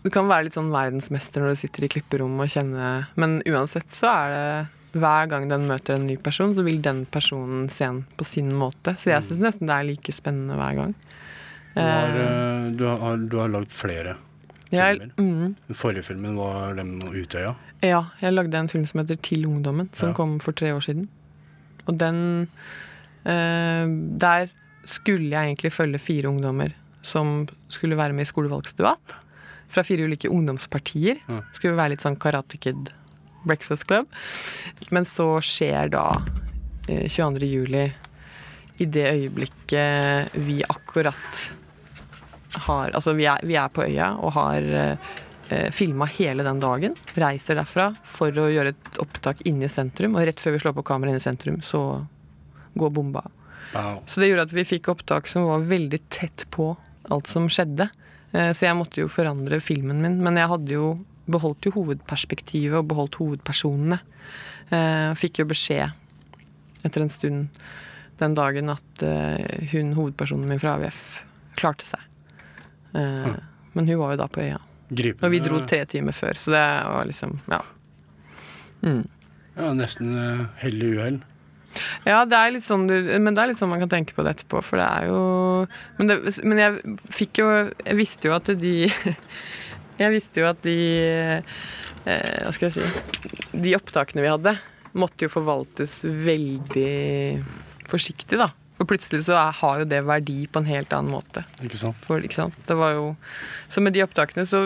Du 0.04 0.10
kan 0.12 0.28
være 0.28 0.48
litt 0.48 0.56
sånn 0.56 0.72
verdensmester 0.74 1.40
når 1.40 1.54
du 1.54 1.60
sitter 1.62 1.86
i 1.86 1.90
klipperommet 1.94 2.44
og 2.44 2.52
kjenner 2.52 3.06
Men 3.16 3.38
uansett 3.48 3.88
så 3.94 4.10
er 4.10 4.34
det 4.34 4.48
hver 4.94 5.28
gang 5.28 5.48
den 5.50 5.66
møter 5.68 5.96
en 5.98 6.06
ny 6.06 6.16
person, 6.22 6.54
så 6.54 6.62
vil 6.64 6.80
den 6.82 7.04
personen 7.10 7.68
se 7.70 7.84
den 7.84 8.04
på 8.18 8.24
sin 8.24 8.52
måte. 8.54 8.94
Så 8.96 9.10
jeg 9.12 9.22
syns 9.26 9.40
nesten 9.42 9.66
det 9.70 9.74
er 9.76 9.88
like 9.88 10.12
spennende 10.14 10.54
hver 10.58 10.74
gang. 10.80 10.94
Du 11.74 11.80
har, 11.82 12.08
Eh, 12.08 12.20
eh, 12.24 12.70
du 12.78 12.84
har, 12.86 13.16
du 13.18 13.36
har 13.40 13.48
lagd 13.50 13.72
flere 13.74 14.16
filmer. 14.70 15.10
mm, 15.18 15.54
Den 15.68 15.74
forrige 15.76 16.04
filmen 16.06 16.36
var 16.36 16.74
den 16.74 17.00
om 17.02 17.12
Utøya. 17.14 17.54
ja, 17.82 18.04
jeg 18.20 18.32
lagde 18.32 18.54
en 18.54 18.68
film 18.68 18.86
som 18.86 19.00
heter 19.00 19.16
Til 19.22 19.44
ungdommen, 19.46 19.88
som 19.92 20.08
Ja. 20.10 20.14
kom 20.14 20.38
for 20.40 20.52
tre 20.52 20.70
år 20.72 20.80
siden. 20.82 21.08
Og 21.86 21.98
den 21.98 22.48
eh, 23.24 23.86
Der 24.18 24.48
skulle 24.84 25.30
jeg 25.30 25.56
egentlig 25.56 25.72
følge 25.72 25.98
fire 25.98 26.28
ungdommer 26.28 26.72
som 27.02 27.46
skulle 27.68 27.96
være 27.96 28.12
med 28.12 28.26
i 28.26 28.30
skolevalgsdebatt. 28.32 29.14
Fra 29.68 29.82
fire 29.82 30.04
ulike 30.04 30.28
ungdomspartier. 30.30 31.16
Ja. 31.28 31.40
Skulle 31.52 31.76
være 31.76 31.90
litt 31.94 32.00
sånn 32.04 32.18
Karate 32.20 32.58
Kid 32.60 32.90
Breakfast 33.44 33.86
Club. 33.90 34.08
Men 34.90 35.04
så 35.08 35.28
skjer 35.44 35.92
da 35.94 36.06
eh, 36.88 37.06
22. 37.08 37.46
juli 37.50 37.84
i 38.82 38.86
det 38.90 39.04
øyeblikket 39.12 40.34
vi 40.42 40.62
akkurat 40.66 41.44
har 42.66 42.90
Altså, 42.94 43.12
vi 43.18 43.24
er, 43.26 43.40
vi 43.42 43.56
er 43.58 43.70
på 43.74 43.82
øya 43.82 44.12
og 44.22 44.32
har 44.36 44.62
eh, 44.62 45.14
eh, 45.50 45.70
filma 45.74 46.06
hele 46.06 46.44
den 46.46 46.60
dagen. 46.62 46.94
Reiser 47.18 47.58
derfra 47.58 47.88
for 48.06 48.30
å 48.38 48.44
gjøre 48.50 48.70
et 48.74 49.00
opptak 49.02 49.40
inne 49.50 49.66
i 49.66 49.72
sentrum. 49.72 50.14
Og 50.14 50.26
rett 50.28 50.38
før 50.42 50.54
vi 50.54 50.60
slår 50.62 50.76
på 50.76 50.84
kameraet 50.86 51.16
inne 51.16 51.22
i 51.22 51.24
sentrum, 51.24 51.58
så 51.66 51.82
går 52.78 52.92
bomba. 52.94 53.24
Wow. 53.74 54.00
Så 54.06 54.22
det 54.22 54.28
gjorde 54.30 54.46
at 54.46 54.54
vi 54.54 54.64
fikk 54.66 54.88
opptak 54.92 55.26
som 55.30 55.48
var 55.48 55.66
veldig 55.66 55.98
tett 56.14 56.46
på 56.54 56.68
alt 57.10 57.26
som 57.30 57.48
skjedde. 57.50 57.88
Eh, 58.32 58.52
Så 58.54 58.68
jeg 58.68 58.78
måtte 58.78 59.02
jo 59.02 59.10
forandre 59.10 59.58
filmen 59.62 59.98
min, 60.02 60.20
men 60.22 60.38
jeg 60.38 60.50
hadde 60.54 60.76
jo 60.78 60.92
beholdt 61.30 61.66
jo 61.68 61.72
hovedperspektivet 61.78 62.76
og 62.78 62.88
beholdt 62.90 63.18
hovedpersonene. 63.20 64.00
Eh, 64.74 65.12
Fikk 65.18 65.42
jo 65.42 65.48
beskjed 65.50 66.84
etter 66.84 67.04
en 67.04 67.12
stund 67.12 67.64
den 68.20 68.36
dagen 68.36 68.70
at 68.70 69.02
eh, 69.02 69.64
hun, 69.72 69.94
hovedpersonen 69.96 70.48
min 70.48 70.60
fra 70.62 70.76
AUF, 70.78 71.24
klarte 71.58 71.86
seg. 71.88 72.04
Eh, 72.94 73.34
Men 73.74 73.88
hun 73.90 73.98
var 73.98 74.14
jo 74.14 74.20
da 74.22 74.28
på 74.30 74.44
øya. 74.44 74.60
Gripende. 74.94 75.26
Og 75.26 75.32
vi 75.32 75.40
dro 75.42 75.60
tre 75.66 75.80
timer 75.90 76.14
før, 76.14 76.36
så 76.38 76.54
det 76.54 76.64
var 76.92 77.08
liksom 77.08 77.38
Ja. 77.50 77.62
Mm. 78.84 79.04
Ja, 79.56 79.70
nesten 79.72 80.10
uh, 80.12 80.46
hellig 80.60 80.90
uhell. 80.98 81.22
Ja, 82.06 82.24
det 82.28 82.36
er 82.38 82.52
litt 82.54 82.66
sånn 82.66 82.84
du, 82.86 82.94
men 83.18 83.34
det 83.34 83.42
er 83.42 83.50
litt 83.50 83.58
sånn 83.58 83.70
man 83.72 83.80
kan 83.82 83.90
tenke 83.90 84.14
på 84.14 84.22
det 84.26 84.34
etterpå, 84.36 84.60
for 84.62 84.78
det 84.78 84.86
er 84.86 85.08
jo 85.08 85.20
Men, 85.98 86.10
det, 86.10 86.18
men 86.46 86.60
jeg 86.60 86.98
fikk 87.10 87.40
jo 87.42 87.48
Jeg 87.64 87.98
visste 87.98 88.28
jo 88.28 88.36
at 88.36 88.50
de 88.60 88.74
Jeg 90.00 90.10
visste 90.14 90.40
jo 90.42 90.48
at 90.50 90.60
de 90.64 90.74
eh, 92.04 92.40
Hva 92.44 92.52
skal 92.56 92.68
jeg 92.70 92.74
si 92.74 93.60
De 93.62 93.74
opptakene 93.78 94.24
vi 94.24 94.30
hadde, 94.32 94.56
måtte 94.98 95.26
jo 95.26 95.30
forvaltes 95.32 96.00
veldig 96.04 97.42
forsiktig, 97.90 98.38
da. 98.40 98.50
For 98.74 98.88
plutselig 98.90 99.24
så 99.28 99.38
har 99.54 99.80
jo 99.80 99.86
det 99.86 100.00
verdi 100.06 100.48
på 100.50 100.58
en 100.60 100.66
helt 100.66 100.92
annen 100.96 101.14
måte. 101.14 101.44
Ikke 101.62 101.78
sant? 101.78 101.98
For, 102.02 102.18
ikke 102.26 102.34
sant? 102.40 102.56
Det 102.66 102.74
var 102.78 102.96
jo, 102.96 103.04
så 103.70 103.82
med 103.84 103.94
de 103.94 104.02
opptakene 104.02 104.42
så 104.50 104.64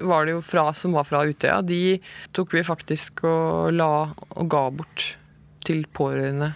var 0.00 0.24
det 0.24 0.32
jo 0.36 0.40
fra, 0.44 0.70
som 0.78 0.96
var 0.96 1.04
fra 1.08 1.20
Utøya, 1.28 1.58
de 1.66 1.98
tok 2.36 2.56
vi 2.56 2.64
faktisk 2.64 3.24
og 3.28 3.74
la 3.76 3.90
og 4.32 4.48
ga 4.52 4.62
bort 4.80 5.10
til 5.66 5.84
pårørende 5.92 6.52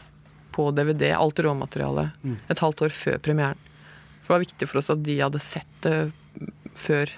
på 0.54 0.70
DVD, 0.74 1.10
alt 1.16 1.38
råmaterialet, 1.44 2.16
Mm. 2.24 2.36
et 2.50 2.58
halvt 2.64 2.82
år 2.88 2.94
før 2.94 3.18
premieren. 3.22 3.60
For 4.22 4.32
det 4.32 4.36
var 4.38 4.44
viktig 4.46 4.68
for 4.70 4.78
oss 4.80 4.90
at 4.90 5.02
de 5.04 5.18
hadde 5.20 5.40
sett 5.44 5.76
det 5.84 5.96
før 6.74 7.12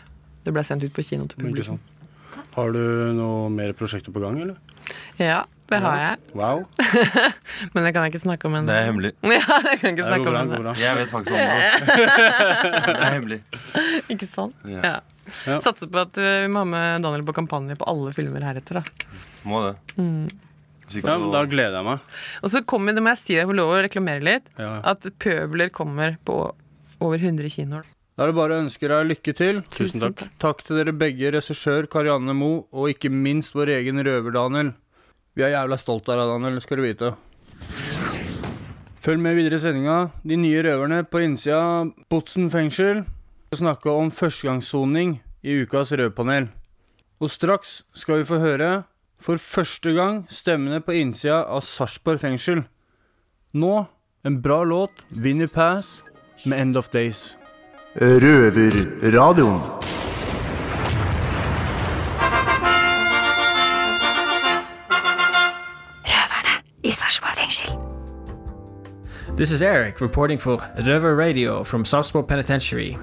det 0.44 0.52
ble 0.54 0.64
sendt 0.66 0.84
ut 0.86 0.92
på 0.96 1.04
kino 1.06 1.26
til 1.30 1.38
publikum. 1.42 1.80
Har 2.56 2.72
du 2.74 2.80
noe 3.16 3.48
mer 3.52 3.72
prosjekter 3.76 4.12
på 4.12 4.20
gang, 4.20 4.40
eller? 4.42 4.56
Ja, 5.20 5.42
det 5.70 5.78
har 5.80 5.96
jeg. 6.00 6.18
Wow. 6.36 6.64
Men 7.72 7.86
det 7.86 7.92
kan 7.94 8.04
jeg 8.04 8.12
ikke 8.12 8.20
snakke 8.26 8.48
om 8.48 8.56
ennå. 8.58 8.68
Det 8.68 8.76
er 8.76 8.88
hemmelig. 8.90 9.12
Ja, 9.38 9.56
det 9.64 9.78
kan 9.80 9.88
jeg 9.88 9.96
ikke 9.96 10.08
snakke 10.10 10.26
bra. 10.26 10.34
om 10.34 10.50
ennå. 10.50 10.60
bra. 10.66 10.74
Jeg 10.80 10.98
vet 10.98 11.12
faktisk 11.14 11.32
om 11.32 11.40
det. 11.40 11.48
Det 12.92 12.96
er 12.98 13.14
hemmelig. 13.16 13.40
Ikke 14.12 14.28
sant? 14.32 14.66
Ja. 14.68 14.82
Ja. 14.84 14.94
Ja. 15.46 15.58
Satser 15.62 15.88
på 15.88 16.00
at 16.02 16.18
uh, 16.18 16.30
vi 16.42 16.48
må 16.52 16.64
ha 16.64 16.68
med 16.68 17.04
Daniel 17.06 17.22
på 17.24 17.34
kampanje 17.36 17.76
på 17.78 17.86
alle 17.88 18.12
filmer 18.16 18.42
heretter. 18.44 18.80
da 18.82 19.12
Må 19.48 19.62
det. 19.68 19.76
Mm. 19.96 20.26
Ja, 20.92 21.14
da 21.32 21.44
gleder 21.48 21.78
jeg 21.78 21.86
meg. 21.86 22.02
Og 22.44 22.50
så 22.52 22.60
kommer, 22.68 22.92
det 22.92 23.00
må 23.06 23.14
jeg 23.14 23.20
si, 23.22 23.36
jeg 23.38 23.48
får 23.48 23.56
lov 23.56 23.70
å 23.72 23.80
reklamere 23.86 24.20
litt, 24.26 24.50
Ja. 24.60 24.74
at 24.92 25.06
Pøbler 25.22 25.70
kommer 25.72 26.18
på 26.26 26.40
over 27.00 27.16
100 27.22 27.48
kinoer. 27.54 27.86
Da 28.12 28.26
er 28.26 28.28
det 28.28 28.36
bare 28.36 28.56
å 28.58 28.62
ønske 28.66 28.88
deg 28.90 29.08
lykke 29.08 29.32
til. 29.36 29.62
Tusen 29.72 30.02
takk. 30.02 30.26
Takk 30.42 30.60
til 30.66 30.76
dere 30.76 30.92
begge, 30.92 31.30
regissør 31.32 31.88
Karianne 31.88 32.34
Mo, 32.36 32.66
og 32.68 32.90
ikke 32.92 33.08
minst 33.08 33.56
vår 33.56 33.72
egen 33.78 34.02
røver, 34.04 34.34
Daniel. 34.36 34.74
Vi 35.32 35.46
er 35.46 35.54
jævla 35.54 35.78
stolt 35.80 36.10
av 36.12 36.20
deg, 36.20 36.34
Daniel, 36.34 36.60
skal 36.60 36.82
du 36.82 36.84
vite. 36.84 37.12
Følg 39.02 39.24
med 39.24 39.34
videre 39.40 39.56
i 39.56 39.64
sendinga. 39.64 39.96
De 40.28 40.36
nye 40.36 40.60
røverne 40.62 41.00
på 41.08 41.24
innsida 41.24 41.58
av 41.58 41.90
Botsen 42.12 42.52
fengsel 42.52 43.02
skal 43.48 43.62
snakke 43.64 43.96
om 43.96 44.12
førstegangssoning 44.14 45.16
i 45.42 45.56
ukas 45.64 45.90
røverpanel. 45.96 46.52
Og 47.18 47.32
straks 47.32 47.80
skal 47.96 48.20
vi 48.20 48.28
få 48.28 48.38
høre, 48.44 48.72
for 49.22 49.40
første 49.40 49.96
gang, 49.96 50.24
stemmene 50.28 50.82
på 50.84 50.94
innsida 51.00 51.46
av 51.48 51.64
Sarpsborg 51.64 52.20
fengsel. 52.20 52.66
Nå 53.56 53.86
en 54.22 54.42
bra 54.42 54.62
låt, 54.68 55.00
Vinnie 55.10 55.48
Pass, 55.48 56.02
med 56.44 56.60
End 56.60 56.76
of 56.76 56.92
Days. 56.92 57.32
Røverradioen. 58.00 59.60
i 66.84 66.90
Sarpsborg 66.90 67.34
fengsel. 67.36 67.76
This 69.36 69.50
is 69.50 69.62
Eric 69.62 70.00
reporting 70.00 70.38
for 70.38 70.56
Røver 70.78 71.16
Radio 71.16 71.64
from 71.64 71.84
Sarpsborg 71.84 72.26
Penitentiary. 72.28 72.98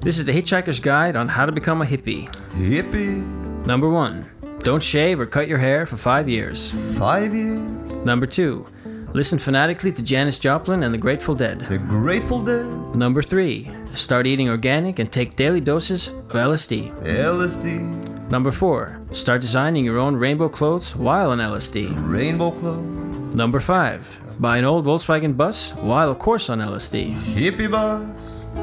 This 0.00 0.18
is 0.18 0.24
the 0.24 0.32
Hitchhiker's 0.32 0.80
Guide 0.80 1.16
on 1.16 1.28
how 1.28 1.46
to 1.46 1.52
become 1.52 1.82
a 1.82 1.86
hippie. 1.86 2.28
Hippie, 2.56 3.22
Number 3.66 3.88
one, 3.88 4.24
don't 4.60 4.82
shave 4.82 5.20
or 5.20 5.26
cut 5.26 5.46
your 5.48 5.58
hair 5.58 5.86
for 5.86 5.96
five 5.96 6.28
years. 6.28 6.72
five 6.98 7.34
years, 7.34 7.60
Number 8.04 8.26
two, 8.26 8.64
listen 9.12 9.38
fanatically 9.38 9.92
to 9.92 10.02
Janis 10.02 10.38
Joplin 10.38 10.82
and 10.82 10.94
the 10.94 10.98
Grateful 10.98 11.34
Dead. 11.34 11.60
the 11.60 11.78
Grateful 11.78 12.42
Dead, 12.42 12.66
Number 12.94 13.22
three, 13.22 13.70
start 13.94 14.26
eating 14.26 14.48
organic 14.48 14.98
and 14.98 15.10
take 15.10 15.36
daily 15.36 15.60
doses 15.60 16.08
of 16.08 16.28
LSD. 16.28 16.92
LSD, 17.04 18.30
Number 18.30 18.50
four, 18.52 19.00
start 19.12 19.40
designing 19.40 19.84
your 19.84 19.98
own 19.98 20.14
rainbow 20.16 20.48
clothes 20.48 20.94
while 20.94 21.30
on 21.30 21.38
LSD. 21.38 21.92
Rainbow 22.08 22.52
Club, 22.52 23.34
Number 23.34 23.58
five, 23.60 24.08
buy 24.38 24.58
an 24.58 24.64
old 24.64 24.84
Volkswagen 24.84 25.36
bus 25.36 25.72
while, 25.72 26.10
of 26.10 26.18
course, 26.18 26.48
on 26.48 26.60
LSD. 26.60 27.14
Hippie 27.34 27.70
Bus, 27.70 28.06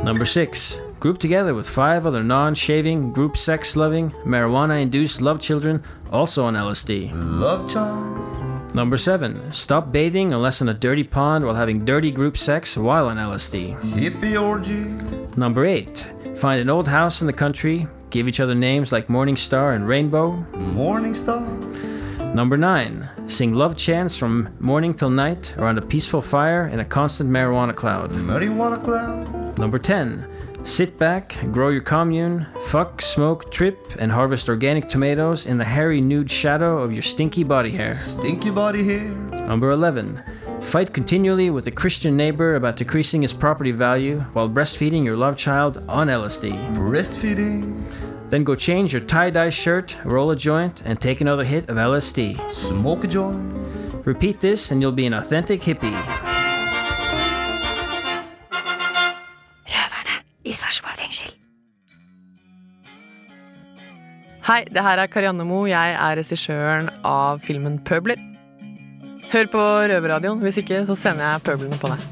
Number 0.03 0.25
six, 0.25 0.79
group 0.99 1.17
together 1.17 1.53
with 1.53 1.67
five 1.67 2.05
other 2.05 2.23
non 2.23 2.53
shaving, 2.55 3.11
group 3.13 3.35
sex 3.37 3.75
loving, 3.75 4.11
marijuana 4.25 4.81
induced 4.81 5.21
love 5.21 5.39
children 5.41 5.83
also 6.11 6.45
on 6.45 6.53
LSD. 6.55 7.11
Love 7.13 7.69
Charm, 7.69 8.15
Number 8.73 8.97
seven, 8.97 9.51
stop 9.51 9.91
bathing 9.91 10.33
unless 10.33 10.61
in 10.61 10.69
a 10.69 10.73
dirty 10.73 11.03
pond 11.03 11.45
while 11.45 11.55
having 11.55 11.83
dirty 11.85 12.11
group 12.11 12.37
sex 12.37 12.77
while 12.77 13.07
on 13.07 13.17
LSD. 13.17 13.79
Hippie 13.93 14.39
Orgy, 14.39 14.83
Number 15.35 15.65
eight, 15.65 16.09
find 16.35 16.59
an 16.61 16.69
old 16.69 16.87
house 16.87 17.21
in 17.21 17.27
the 17.27 17.33
country, 17.33 17.87
give 18.09 18.27
each 18.27 18.39
other 18.39 18.53
names 18.55 18.91
like 18.91 19.09
Morning 19.09 19.35
Star 19.37 19.73
and 19.73 19.87
Rainbow. 19.87 20.31
Morning 20.73 21.15
Star, 21.15 21.41
Number 22.35 22.57
nine, 22.57 23.09
sing 23.27 23.53
love 23.53 23.75
chants 23.77 24.15
from 24.15 24.49
morning 24.59 24.93
till 24.93 25.09
night 25.09 25.55
around 25.57 25.77
a 25.77 25.81
peaceful 25.81 26.21
fire 26.21 26.67
in 26.67 26.79
a 26.79 26.85
constant 26.85 27.29
marijuana 27.31 27.73
cloud. 27.73 28.11
Marijuana 28.11 28.83
Cloud, 28.83 29.57
Number 29.57 29.79
10. 29.79 30.27
Sit 30.67 30.97
back, 30.97 31.37
grow 31.53 31.69
your 31.69 31.81
commune, 31.81 32.45
fuck, 32.65 33.01
smoke, 33.01 33.49
trip, 33.51 33.87
and 33.99 34.11
harvest 34.11 34.49
organic 34.49 34.89
tomatoes 34.89 35.45
in 35.45 35.57
the 35.57 35.63
hairy 35.63 36.01
nude 36.01 36.29
shadow 36.29 36.79
of 36.79 36.91
your 36.91 37.01
stinky 37.01 37.45
body 37.45 37.71
hair. 37.71 37.93
Stinky 37.93 38.49
Body 38.49 38.83
Hair, 38.83 39.07
Number 39.47 39.71
11. 39.71 40.21
Fight 40.61 40.93
continually 40.93 41.49
with 41.49 41.67
a 41.67 41.71
Christian 41.71 42.17
neighbor 42.17 42.55
about 42.55 42.75
decreasing 42.75 43.21
his 43.21 43.31
property 43.31 43.71
value 43.71 44.19
while 44.33 44.49
breastfeeding 44.49 45.05
your 45.05 45.15
love 45.15 45.37
child 45.37 45.81
on 45.87 46.07
LSD. 46.07 46.51
Breastfeeding, 46.75 48.29
Then 48.29 48.43
go 48.43 48.53
change 48.53 48.91
your 48.91 49.03
tie 49.03 49.29
dye 49.29 49.47
shirt, 49.47 49.95
roll 50.03 50.31
a 50.31 50.35
joint, 50.35 50.81
and 50.83 50.99
take 50.99 51.21
another 51.21 51.45
hit 51.45 51.69
of 51.69 51.77
LSD. 51.77 52.51
Smoke 52.51 53.05
a 53.05 53.07
Joint, 53.07 54.05
Repeat 54.05 54.41
this, 54.41 54.69
and 54.69 54.81
you'll 54.81 54.91
be 54.91 55.05
an 55.05 55.13
authentic 55.13 55.61
hippie. 55.61 56.36
Hei, 64.47 64.61
det 64.71 64.79
her 64.79 64.95
er 65.01 65.09
Karianne 65.11 65.43
Mo. 65.43 65.65
Jeg 65.67 65.95
er 65.99 66.15
regissøren 66.15 66.85
av 67.03 67.41
filmen 67.43 67.73
Pøbler. 67.83 68.15
Hør 69.33 69.49
på 69.51 69.63
Røverradioen. 69.91 70.39
Hvis 70.39 70.61
ikke, 70.61 70.85
så 70.87 70.95
sender 70.95 71.33
jeg 71.33 71.43
pøblene 71.43 71.75
på 71.81 71.89
deg. 71.91 72.05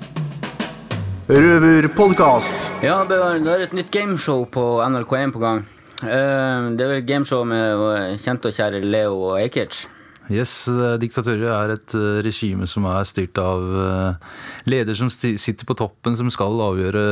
Røverpodkast. 1.32 2.68
Ja, 2.84 2.98
det 3.08 3.22
er 3.24 3.40
det 3.40 3.54
er 3.54 3.64
et 3.70 3.78
nytt 3.80 3.88
gameshow 3.96 4.44
på 4.52 4.66
NRK1 4.84 5.32
på 5.32 5.44
gang. 5.46 5.64
Eh, 6.04 6.68
Det 6.76 6.84
er 6.84 6.92
vel 6.92 7.08
gameshow 7.08 7.46
med 7.48 8.20
kjente 8.20 8.52
og 8.52 8.60
kjære 8.60 8.84
Leo 8.84 9.16
og 9.30 9.40
Ajkic. 9.40 9.86
Yes, 10.32 10.54
diktatører 11.02 11.52
er 11.54 11.74
et 11.76 11.94
eh, 11.94 12.22
regime 12.26 12.66
som 12.70 12.88
er 12.90 13.06
styrt 13.06 13.38
av 13.38 13.66
eh, 13.82 14.32
leder 14.66 14.98
som 14.98 15.12
sitter 15.14 15.68
på 15.68 15.76
toppen, 15.78 16.18
som 16.18 16.32
skal 16.34 16.58
avgjøre 16.66 17.04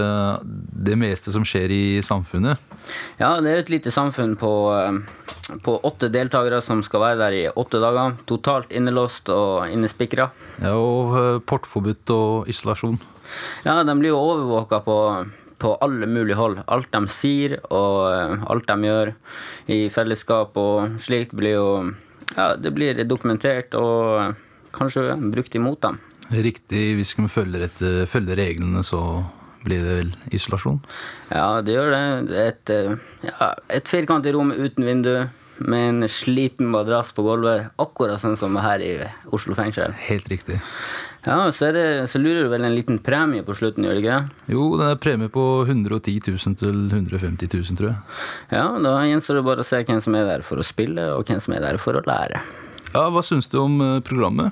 det 0.42 0.98
meste 0.98 1.34
som 1.34 1.46
skjer 1.46 1.72
i 1.74 1.84
samfunnet. 2.06 2.58
Ja, 3.20 3.36
det 3.42 3.52
er 3.52 3.62
et 3.62 3.72
lite 3.72 3.94
samfunn 3.94 4.36
på, 4.40 4.52
eh, 4.74 5.58
på 5.64 5.78
åtte 5.86 6.10
deltakere 6.14 6.62
som 6.66 6.82
skal 6.86 7.04
være 7.04 7.20
der 7.22 7.38
i 7.38 7.44
åtte 7.50 7.82
dager. 7.84 8.18
Totalt 8.30 8.74
innelåst 8.74 9.30
og 9.34 9.70
innespikra. 9.70 10.30
Ja, 10.64 10.74
og 10.74 11.18
eh, 11.20 11.40
portforbudt 11.46 12.14
og 12.16 12.50
isolasjon. 12.52 13.00
Ja, 13.66 13.82
de 13.86 13.98
blir 14.00 14.14
jo 14.14 14.22
overvåka 14.22 14.82
på, 14.86 14.98
på 15.62 15.76
alle 15.86 16.10
mulige 16.10 16.40
hold. 16.40 16.64
Alt 16.68 16.90
de 16.96 17.04
sier 17.14 17.60
og 17.70 18.00
eh, 18.10 18.48
alt 18.50 18.68
de 18.70 18.90
gjør 18.90 19.14
i 19.74 19.84
fellesskap 19.94 20.58
og 20.60 20.98
slikt 21.04 21.38
blir 21.38 21.60
jo 21.60 21.70
Ja, 22.34 22.54
det 22.58 22.74
blir 22.74 23.04
dokumentert 23.06 23.76
og 23.78 24.34
kanskje 24.74 25.14
brukt 25.34 25.56
imot 25.56 25.82
dem. 25.86 26.02
Riktig, 26.34 26.96
hvis 26.98 27.14
vi 27.18 27.28
følger, 27.30 27.68
et, 27.68 27.82
følger 28.10 28.40
reglene, 28.40 28.82
så 28.84 29.02
blir 29.64 29.84
det 29.84 29.96
vel 30.00 30.12
isolasjon. 30.36 30.82
Ja, 31.32 31.62
det 31.64 31.76
gjør 31.76 31.94
det. 31.94 32.42
Et, 32.48 32.74
eh, 32.74 32.98
ja, 33.30 33.54
et 33.70 33.90
firkantet 33.90 34.36
rom 34.36 34.52
uten 34.52 34.86
vindu 34.88 35.14
med 35.64 35.90
en 35.90 36.10
sliten 36.10 36.72
madrass 36.74 37.14
på 37.16 37.24
gulvet, 37.26 37.72
akkurat 37.80 38.22
sånn 38.22 38.38
som 38.40 38.58
her 38.60 38.84
i 38.84 38.94
Oslo 39.32 39.56
fengsel. 39.58 39.94
Helt 40.08 40.28
riktig. 40.32 40.60
Ja, 41.24 41.52
så, 41.56 41.72
det, 41.72 42.08
så 42.12 42.20
lurer 42.20 42.44
du 42.44 42.50
vel 42.52 42.66
en 42.68 42.76
liten 42.76 42.98
premie 43.00 43.46
på 43.48 43.56
slutten, 43.56 43.86
gjør 43.88 43.96
det 43.96 44.02
ikke? 44.04 44.18
det? 44.20 44.56
Jo, 44.58 44.66
det 44.80 44.90
er 44.90 45.00
premie 45.00 45.32
på 45.32 45.46
110 45.64 46.20
000 46.28 46.58
til 46.60 46.82
150 46.92 47.48
000, 47.48 47.80
tror 47.80 47.90
jeg. 47.94 48.18
Ja, 48.52 48.66
da 48.84 48.98
gjenstår 49.08 49.40
det 49.40 49.46
bare 49.48 49.64
å 49.64 49.68
se 49.68 49.80
hvem 49.88 50.04
som 50.04 50.20
er 50.20 50.28
der 50.28 50.44
for 50.44 50.60
å 50.60 50.68
spille, 50.68 51.08
og 51.16 51.24
hvem 51.32 51.40
som 51.44 51.56
er 51.56 51.64
der 51.64 51.80
for 51.80 51.96
å 51.96 52.04
lære. 52.04 52.44
Ja, 52.92 53.08
Hva 53.08 53.24
syns 53.24 53.48
du 53.50 53.58
om 53.64 53.80
eh, 53.82 54.02
programmet? 54.04 54.52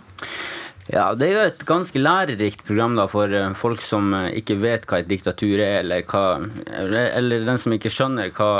Ja, 0.87 1.11
det 1.15 1.27
er 1.27 1.35
jo 1.35 1.43
et 1.51 1.61
ganske 1.67 1.99
lærerikt 1.99 2.63
program 2.65 2.95
da 2.97 3.05
for 3.11 3.35
eh, 3.35 3.51
folk 3.59 3.83
som 3.83 4.15
eh, 4.15 4.31
ikke 4.39 4.61
vet 4.63 4.87
hva 4.87 5.03
et 5.03 5.11
diktatur 5.11 5.59
er, 5.59 5.83
eller, 5.83 6.07
hva, 6.07 6.39
eller, 6.71 7.45
den 7.51 7.61
som 7.61 7.75
ikke 7.75 7.91
skjønner 7.91 8.31
hva, 8.39 8.51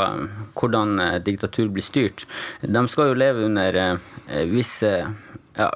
hvordan 0.60 1.00
et 1.14 1.26
diktatur 1.32 1.72
blir 1.72 1.88
styrt. 1.88 2.28
De 2.62 2.88
skal 2.92 3.14
jo 3.14 3.22
leve 3.24 3.48
under 3.48 3.80
visse 4.52 4.92
ja, 5.02 5.70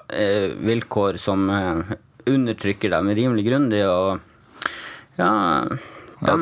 vilkår 0.68 1.18
som 1.20 1.50
undertrykker 2.30 2.94
dem 2.94 3.12
rimelig 3.18 3.46
grundig, 3.50 3.84
og 3.88 4.20
ja, 5.20 5.30
de, 6.26 6.36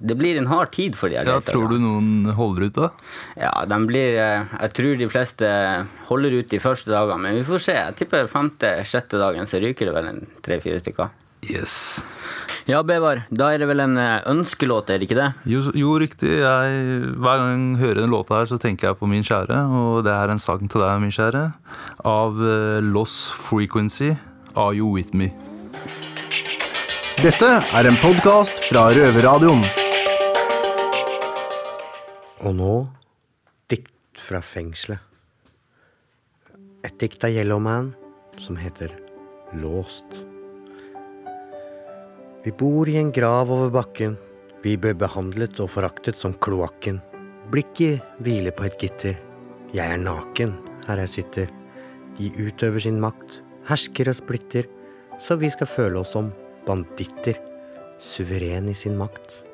det 0.00 0.16
blir 0.18 0.38
en 0.38 0.48
hard 0.50 0.72
tid 0.74 0.96
for 0.98 1.10
de 1.10 1.18
her 1.20 1.28
Ja. 1.28 1.38
Tror 1.44 1.70
du 1.70 1.78
noen 1.82 2.30
holder 2.36 2.68
ut, 2.68 2.76
da? 2.76 2.90
Ja, 3.38 3.52
de 3.70 3.78
blir 3.86 4.18
eh, 4.18 4.52
Jeg 4.60 4.74
tror 4.76 4.98
de 5.00 5.08
fleste 5.10 5.50
holder 6.10 6.40
ut 6.40 6.50
de 6.50 6.60
første 6.62 6.92
dagene, 6.92 7.22
men 7.24 7.38
vi 7.38 7.46
får 7.46 7.64
se. 7.66 7.78
Jeg 7.78 7.98
tipper 8.02 8.30
femte-sjette 8.30 9.20
dagen 9.20 9.48
så 9.50 9.62
ryker 9.62 9.90
det 9.90 9.96
vel 9.96 10.10
en 10.12 10.22
tre-fire 10.44 10.82
stykker. 10.82 11.12
Yes. 11.46 12.04
Ja, 12.68 12.82
Bevar, 12.84 13.22
da 13.32 13.48
er 13.54 13.62
det 13.62 13.68
vel 13.70 13.80
en 13.82 13.96
eh, 13.98 14.20
ønskelåt, 14.30 14.90
er 14.92 15.00
det 15.00 15.08
ikke 15.08 15.18
det? 15.18 15.30
Jo, 15.48 15.62
jo 15.74 15.94
riktig. 15.98 16.34
Jeg, 16.42 17.12
hver 17.16 17.40
gang 17.40 17.64
jeg 17.72 17.80
hører 17.84 18.02
den 18.02 18.12
låta 18.12 18.42
her, 18.42 18.50
så 18.50 18.60
tenker 18.60 18.90
jeg 18.90 18.98
på 19.00 19.08
min 19.10 19.24
kjære. 19.26 19.62
Og 19.80 20.02
det 20.06 20.12
er 20.14 20.34
en 20.34 20.42
sang 20.42 20.66
til 20.68 20.84
deg, 20.84 21.00
min 21.02 21.14
kjære. 21.14 21.46
Av 22.06 22.42
eh, 22.44 22.82
Loss 22.84 23.22
Frequency. 23.34 24.12
Are 24.54 24.74
You 24.74 24.88
With 24.94 25.14
Me? 25.14 25.30
Dette 27.22 27.48
er 27.60 27.86
en 27.86 27.98
podkast 28.02 28.64
fra 28.66 28.88
Røverradioen. 28.90 29.60
Og 32.48 32.56
nå 32.58 32.72
dikt 33.70 34.18
fra 34.18 34.40
fengselet. 34.42 34.98
Et 36.82 36.96
dikt 36.98 37.22
av 37.28 37.30
Yellowman 37.30 37.92
som 38.40 38.58
heter 38.58 38.96
Låst. 39.60 40.24
Vi 42.42 42.50
bor 42.56 42.88
i 42.88 42.96
en 42.98 43.12
grav 43.14 43.52
over 43.52 43.70
bakken. 43.70 44.16
Vi 44.64 44.74
ble 44.80 44.96
behandlet 44.98 45.60
og 45.62 45.70
foraktet 45.76 46.18
som 46.18 46.34
kloakken. 46.34 46.98
Blikket 47.52 48.02
hviler 48.24 48.56
på 48.56 48.66
et 48.66 48.80
gitter. 48.82 49.20
Jeg 49.76 49.86
er 49.86 50.02
naken 50.02 50.56
her 50.88 51.04
jeg 51.04 51.14
sitter. 51.14 51.54
De 52.18 52.32
utøver 52.40 52.82
sin 52.82 52.98
makt, 53.00 53.44
hersker 53.70 54.10
og 54.10 54.18
splitter, 54.18 54.66
så 55.20 55.36
vi 55.38 55.50
skal 55.50 55.70
føle 55.70 56.02
oss 56.02 56.14
som 56.16 56.32
banditter. 56.66 57.38
Suveren 58.00 58.68
i 58.68 58.74
sin 58.74 58.96
makt. 58.96 59.44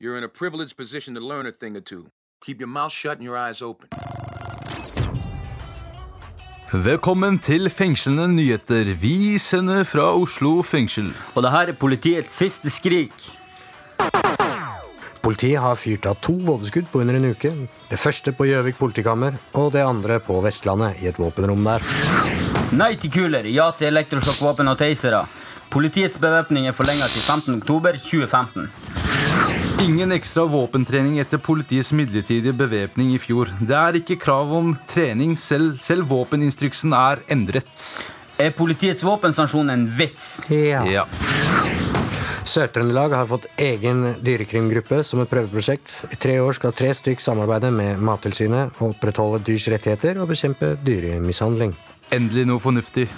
You're 0.00 0.18
in 0.18 0.24
a 0.24 0.28
privileged 0.28 0.76
position 0.76 1.14
to 1.14 1.20
learn 1.20 1.46
a 1.46 1.52
thing 1.52 1.76
or 1.76 1.80
two. 1.80 2.06
Keep 2.44 2.60
your 2.60 2.68
mouth 2.68 2.92
shut 2.92 3.18
and 3.18 3.26
your 3.26 3.38
eyes 3.38 3.62
open. 3.62 3.88
Velkommen 6.72 7.38
til 7.38 7.70
Fengslende 7.70 8.28
nyheter. 8.28 8.94
Vi 8.94 9.38
sender 9.38 9.84
fra 9.84 10.10
Oslo 10.16 10.62
fengsel. 10.62 11.12
Og 11.34 11.42
det 11.42 11.50
her 11.50 11.70
er 11.70 11.72
politiets 11.78 12.36
siste 12.36 12.70
skrik. 12.70 13.14
Politiet 15.22 15.60
har 15.62 15.78
fyrt 15.80 16.04
av 16.10 16.18
to 16.20 16.34
vådeskudd 16.36 16.90
på 16.92 17.00
under 17.00 17.16
en 17.16 17.30
uke. 17.30 17.54
Det 17.88 17.98
første 17.98 18.34
på 18.36 18.44
Gjøvik 18.50 18.76
politikammer, 18.76 19.38
og 19.54 19.72
det 19.72 19.86
andre 19.86 20.18
på 20.20 20.40
Vestlandet, 20.44 21.00
i 21.00 21.08
et 21.08 21.20
våpenrom 21.22 21.64
der. 21.64 22.43
Nei 22.74 22.96
til 22.98 23.12
kuler, 23.14 23.46
ja 23.54 23.68
til 23.78 23.86
elektrosjokkvåpen 23.92 24.66
og 24.72 24.78
tasere. 24.80 25.20
Politiets 25.70 26.18
bevæpning 26.18 26.66
er 26.66 26.74
forlenga 26.74 27.06
til 27.06 27.22
15. 27.22 27.60
oktober 27.60 27.94
2015. 28.02 28.66
Ingen 29.84 30.14
ekstra 30.16 30.42
våpentrening 30.50 31.20
etter 31.22 31.38
politiets 31.38 31.92
midlertidige 31.94 32.54
bevæpning 32.58 33.12
i 33.14 33.20
fjor. 33.22 33.52
Det 33.60 33.78
er 33.78 34.00
ikke 34.00 34.18
krav 34.26 34.50
om 34.58 34.74
trening, 34.90 35.36
selv, 35.38 35.78
selv 35.86 36.10
våpeninstruksen 36.10 36.96
er 36.98 37.22
endret. 37.30 37.86
Er 38.42 38.50
politiets 38.50 39.06
våpensanksjon 39.06 39.70
en 39.70 39.86
vits? 39.94 40.40
Ja. 40.50 40.82
Ja. 40.90 41.06
Sør-Trøndelag 42.44 43.14
har 43.14 43.30
fått 43.30 43.46
egen 43.56 44.02
dyrekrimgruppe 44.24 45.04
som 45.06 45.22
et 45.22 45.30
prøveprosjekt. 45.30 45.94
I 46.10 46.18
tre 46.18 46.40
år 46.42 46.58
skal 46.58 46.74
tre 46.74 46.90
stykk 46.90 47.22
samarbeide 47.22 47.70
med 47.74 48.02
Mattilsynet 48.02 48.82
og 48.82 48.96
opprettholde 48.96 49.44
dyrs 49.46 49.70
rettigheter 49.70 50.18
og 50.18 50.34
bekjempe 50.34 50.74
dyremishandling. 50.82 51.78
Endelig 52.12 52.44
noe 52.50 52.60
fornuftig. 52.60 53.08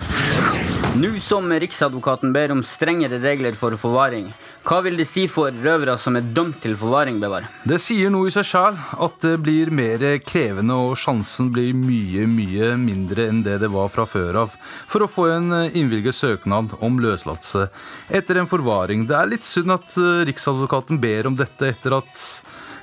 Nå 0.97 1.11
som 1.21 1.50
Riksadvokaten 1.52 2.31
ber 2.33 2.55
om 2.55 2.62
strengere 2.64 3.19
regler 3.21 3.57
for 3.59 3.75
forvaring, 3.76 4.31
hva 4.64 4.78
vil 4.81 4.97
det 4.97 5.05
si 5.11 5.26
for 5.28 5.52
røvere 5.52 5.99
som 6.00 6.16
er 6.16 6.25
dømt 6.33 6.62
til 6.64 6.73
forvaring, 6.81 7.19
Bevar? 7.21 7.45
Det 7.69 7.76
sier 7.85 8.09
noe 8.14 8.31
i 8.31 8.33
seg 8.33 8.47
sjøl 8.49 8.78
at 9.05 9.19
det 9.21 9.35
blir 9.45 9.69
mer 9.69 10.00
krevende, 10.25 10.73
og 10.73 10.97
sjansen 10.97 11.50
blir 11.52 11.76
mye, 11.76 12.25
mye 12.31 12.73
mindre 12.81 13.28
enn 13.28 13.45
det 13.45 13.59
det 13.61 13.71
var 13.75 13.93
fra 13.93 14.09
før 14.09 14.40
av 14.47 14.57
for 14.88 15.05
å 15.05 15.11
få 15.11 15.28
en 15.35 15.52
innvilget 15.69 16.16
søknad 16.16 16.73
om 16.81 16.97
løslatelse 17.05 17.69
etter 18.09 18.40
en 18.40 18.49
forvaring. 18.49 19.05
Det 19.05 19.21
er 19.21 19.33
litt 19.35 19.45
synd 19.45 19.76
at 19.76 20.00
eh, 20.00 20.25
Riksadvokaten 20.31 21.02
ber 21.02 21.28
om 21.28 21.37
dette 21.37 21.75
etter 21.76 22.00
at 22.00 22.28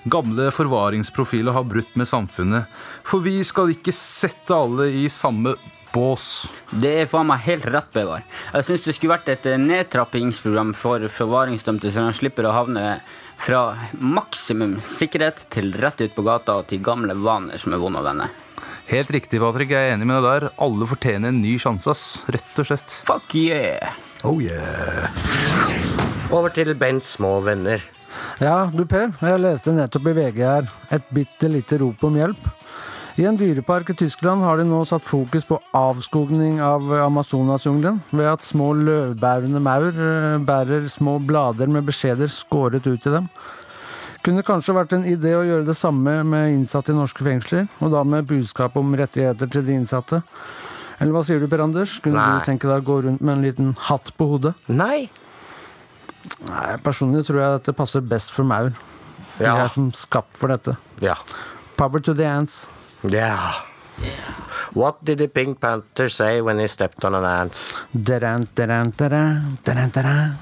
gamle 0.05 0.51
forvaringsprofiler 0.53 1.57
har 1.57 1.65
brutt 1.65 1.97
med 1.97 2.13
samfunnet. 2.13 2.69
For 3.07 3.25
vi 3.25 3.39
skal 3.47 3.73
ikke 3.73 3.95
sette 3.95 4.53
alle 4.53 4.91
i 5.01 5.07
samme 5.09 5.57
bås. 5.93 6.27
Det 6.69 6.91
er 7.03 7.09
faen 7.09 7.29
meg 7.29 7.43
helt 7.45 7.67
rett, 7.69 7.91
Bevar. 7.93 8.23
Jeg 8.53 8.67
syns 8.67 8.87
det 8.87 8.95
skulle 8.97 9.15
vært 9.15 9.29
et 9.33 9.45
eh, 9.49 9.59
nedtrappingsprogram 9.61 10.73
for 10.77 11.05
forvaringsdømte, 11.17 11.91
så 11.93 12.07
de 12.07 12.17
slipper 12.17 12.49
å 12.49 12.55
havne 12.55 12.85
fra 13.43 13.63
maksimum 13.99 14.79
sikkerhet 14.85 15.45
til 15.53 15.73
rett 15.79 16.01
ut 16.01 16.15
på 16.15 16.25
gata 16.25 16.59
og 16.61 16.69
til 16.71 16.83
gamle 16.83 17.15
vaner 17.19 17.61
som 17.61 17.75
er 17.75 17.81
vonde 17.81 18.01
å 18.01 18.07
vende. 18.07 18.29
Helt 18.89 19.11
riktig, 19.15 19.39
Patrick. 19.39 19.71
Jeg 19.71 19.89
er 19.89 19.95
enig 19.95 20.09
med 20.09 20.19
deg 20.19 20.27
der. 20.27 20.49
Alle 20.61 20.87
fortjener 20.89 21.31
en 21.31 21.41
ny 21.43 21.55
sjanse, 21.61 21.93
ass. 21.93 22.05
Rett 22.31 22.59
og 22.59 22.67
slett. 22.67 22.99
Fuck 23.07 23.35
yeah! 23.39 23.95
Oh 24.27 24.39
yeah. 24.43 25.07
Over 26.31 26.51
til 26.55 26.73
Bents 26.79 27.15
små 27.17 27.37
venner. 27.43 27.83
Ja, 28.41 28.69
du 28.71 28.83
Per, 28.89 29.11
jeg 29.21 29.41
leste 29.41 29.73
nettopp 29.73 30.07
i 30.11 30.15
VG 30.17 30.41
her 30.45 30.67
et 30.93 31.05
bitte 31.13 31.49
lite 31.51 31.79
rop 31.81 32.03
om 32.07 32.17
hjelp. 32.17 32.49
I 33.13 33.25
en 33.29 33.35
dyrepark 33.37 33.91
i 33.91 33.93
Tyskland 33.93 34.41
har 34.41 34.57
de 34.57 34.63
nå 34.65 34.79
satt 34.89 35.03
fokus 35.05 35.45
på 35.45 35.59
avskogning 35.77 36.55
av 36.65 36.87
Amazonasjungelen 37.05 37.99
ved 38.09 38.25
at 38.31 38.45
små 38.45 38.71
løvbærende 38.73 39.61
maur 39.61 39.91
eh, 39.93 40.39
bærer 40.41 40.87
små 40.89 41.19
blader 41.21 41.69
med 41.69 41.85
beskjeder 41.85 42.31
skåret 42.33 42.89
ut 42.89 43.05
i 43.05 43.13
dem. 43.13 43.27
Kunne 44.25 44.41
kanskje 44.47 44.73
vært 44.73 44.95
en 44.97 45.05
idé 45.05 45.35
å 45.37 45.43
gjøre 45.45 45.67
det 45.67 45.77
samme 45.77 46.15
med 46.25 46.55
innsatte 46.55 46.93
i 46.93 46.97
norske 46.97 47.25
fengsler, 47.27 47.69
og 47.83 47.93
da 47.93 48.01
med 48.07 48.25
budskap 48.33 48.79
om 48.81 48.95
rettigheter 48.97 49.51
til 49.51 49.67
de 49.67 49.77
innsatte. 49.77 50.23
Eller 50.97 51.13
hva 51.13 51.21
sier 51.27 51.43
du, 51.43 51.49
Per 51.51 51.61
Anders? 51.61 51.99
Kunne 52.01 52.17
Nei. 52.17 52.39
du 52.39 52.47
tenke 52.49 52.69
deg 52.71 52.81
å 52.81 52.87
gå 52.87 52.99
rundt 53.05 53.21
med 53.21 53.37
en 53.37 53.45
liten 53.45 53.73
hatt 53.91 54.13
på 54.17 54.31
hodet? 54.33 54.55
Nei. 54.71 55.09
Nei, 56.49 56.69
Personlig 56.81 57.27
tror 57.27 57.43
jeg 57.43 57.59
dette 57.59 57.77
passer 57.77 58.01
best 58.01 58.33
for 58.33 58.47
maur. 58.47 58.71
Ja. 59.37 59.51
Jeg 59.51 59.67
er 59.67 59.73
som 59.75 59.91
skapt 59.93 60.39
for 60.39 60.49
dette. 60.53 60.79
Ja. 61.03 61.19
Power 61.77 62.01
to 62.01 62.15
the 62.17 62.25
ants. 62.25 62.63
Yeah. 63.03 63.53
What 64.73 65.03
did 65.03 65.17
the 65.19 65.27
Pink 65.27 65.59
Panther 65.59 66.09
say 66.09 66.41
when 66.41 66.59
he 66.59 66.67
stepped 66.67 67.03
on 67.05 67.13
an 67.15 67.25
ant? 67.25 67.53
Daran, 67.93 68.47
daran, 68.55 68.91
daran, 68.95 69.57
daran, 69.63 69.89
daran. 69.91 70.37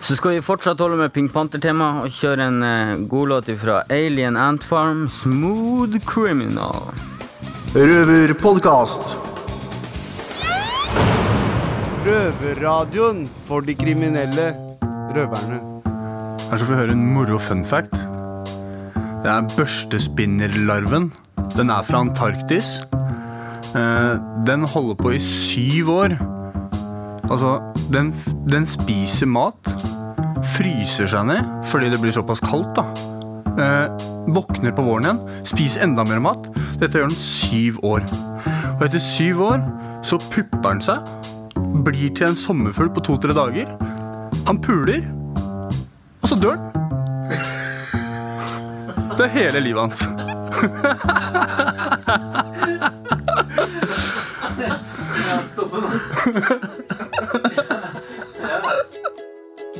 Så 0.00 0.16
skal 0.16 0.34
vi 0.34 0.40
fortsatt 0.44 0.80
holde 0.82 0.98
med 1.00 1.12
Pink 1.14 1.32
Panther-tema 1.32 2.02
og 2.02 2.12
kjøre 2.12 2.48
en 2.50 2.58
uh, 2.60 3.06
godlåt 3.08 3.48
fra 3.56 3.78
Alien 3.88 4.36
Ant 4.36 4.64
Farm, 4.64 5.06
'Smooth 5.08 5.96
Criminal'. 6.04 6.92
Røverpodkast. 7.74 9.16
Røverradioen 12.04 13.30
for 13.48 13.64
de 13.64 13.74
kriminelle 13.74 14.50
røverne. 15.16 15.62
Her 16.50 16.58
skal 16.58 16.68
vi 16.68 16.82
høre 16.82 16.92
en 16.92 17.06
moro 17.14 17.38
fun 17.38 17.64
fact. 17.64 18.13
Det 19.24 19.30
er 19.32 19.46
børstespinnerlarven. 19.56 21.12
Den 21.56 21.70
er 21.72 21.82
fra 21.82 22.02
Antarktis. 22.04 22.82
Eh, 23.74 24.18
Den 24.46 24.66
holder 24.68 24.94
på 24.94 25.14
i 25.14 25.18
syv 25.18 25.90
år. 25.90 26.16
Altså, 27.30 27.54
den, 27.92 28.12
den 28.52 28.66
spiser 28.66 29.26
mat, 29.26 29.70
fryser 30.44 31.08
seg 31.08 31.24
ned 31.30 31.40
fordi 31.70 31.88
det 31.90 32.00
blir 32.02 32.12
såpass 32.12 32.42
kaldt, 32.44 32.76
da. 32.76 32.84
Eh, 33.54 34.10
Våkner 34.34 34.72
på 34.76 34.84
våren 34.84 35.08
igjen, 35.08 35.22
spiser 35.48 35.86
enda 35.86 36.04
mer 36.04 36.20
mat. 36.20 36.46
Dette 36.80 37.00
gjør 37.00 37.08
den 37.08 37.16
syv 37.16 37.80
år. 37.84 38.04
Og 38.76 38.86
etter 38.86 39.00
syv 39.00 39.40
år 39.48 39.64
så 40.04 40.20
pupper 40.20 40.68
den 40.68 40.84
seg, 40.84 41.12
blir 41.84 42.12
til 42.12 42.28
en 42.28 42.36
sommerfugl 42.36 42.92
på 42.92 43.04
to-tre 43.08 43.32
dager. 43.36 43.72
Han 44.46 44.60
puler, 44.60 45.00
og 46.20 46.28
så 46.28 46.36
dør 46.36 46.60
den. 46.60 46.83
Det 49.14 49.24
er 49.24 49.32
hele 49.34 49.60
livet 49.62 49.80
hans. 49.80 50.00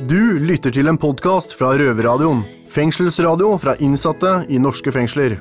Du 0.05 0.39
lytter 0.39 0.71
til 0.71 0.87
en 0.87 0.97
podkast 0.97 1.55
fra 1.59 1.73
Røverradioen. 1.75 2.45
Fengselsradio 2.71 3.55
fra 3.59 3.75
innsatte 3.83 4.45
i 4.51 4.59
norske 4.59 4.91
fengsler. 4.91 5.37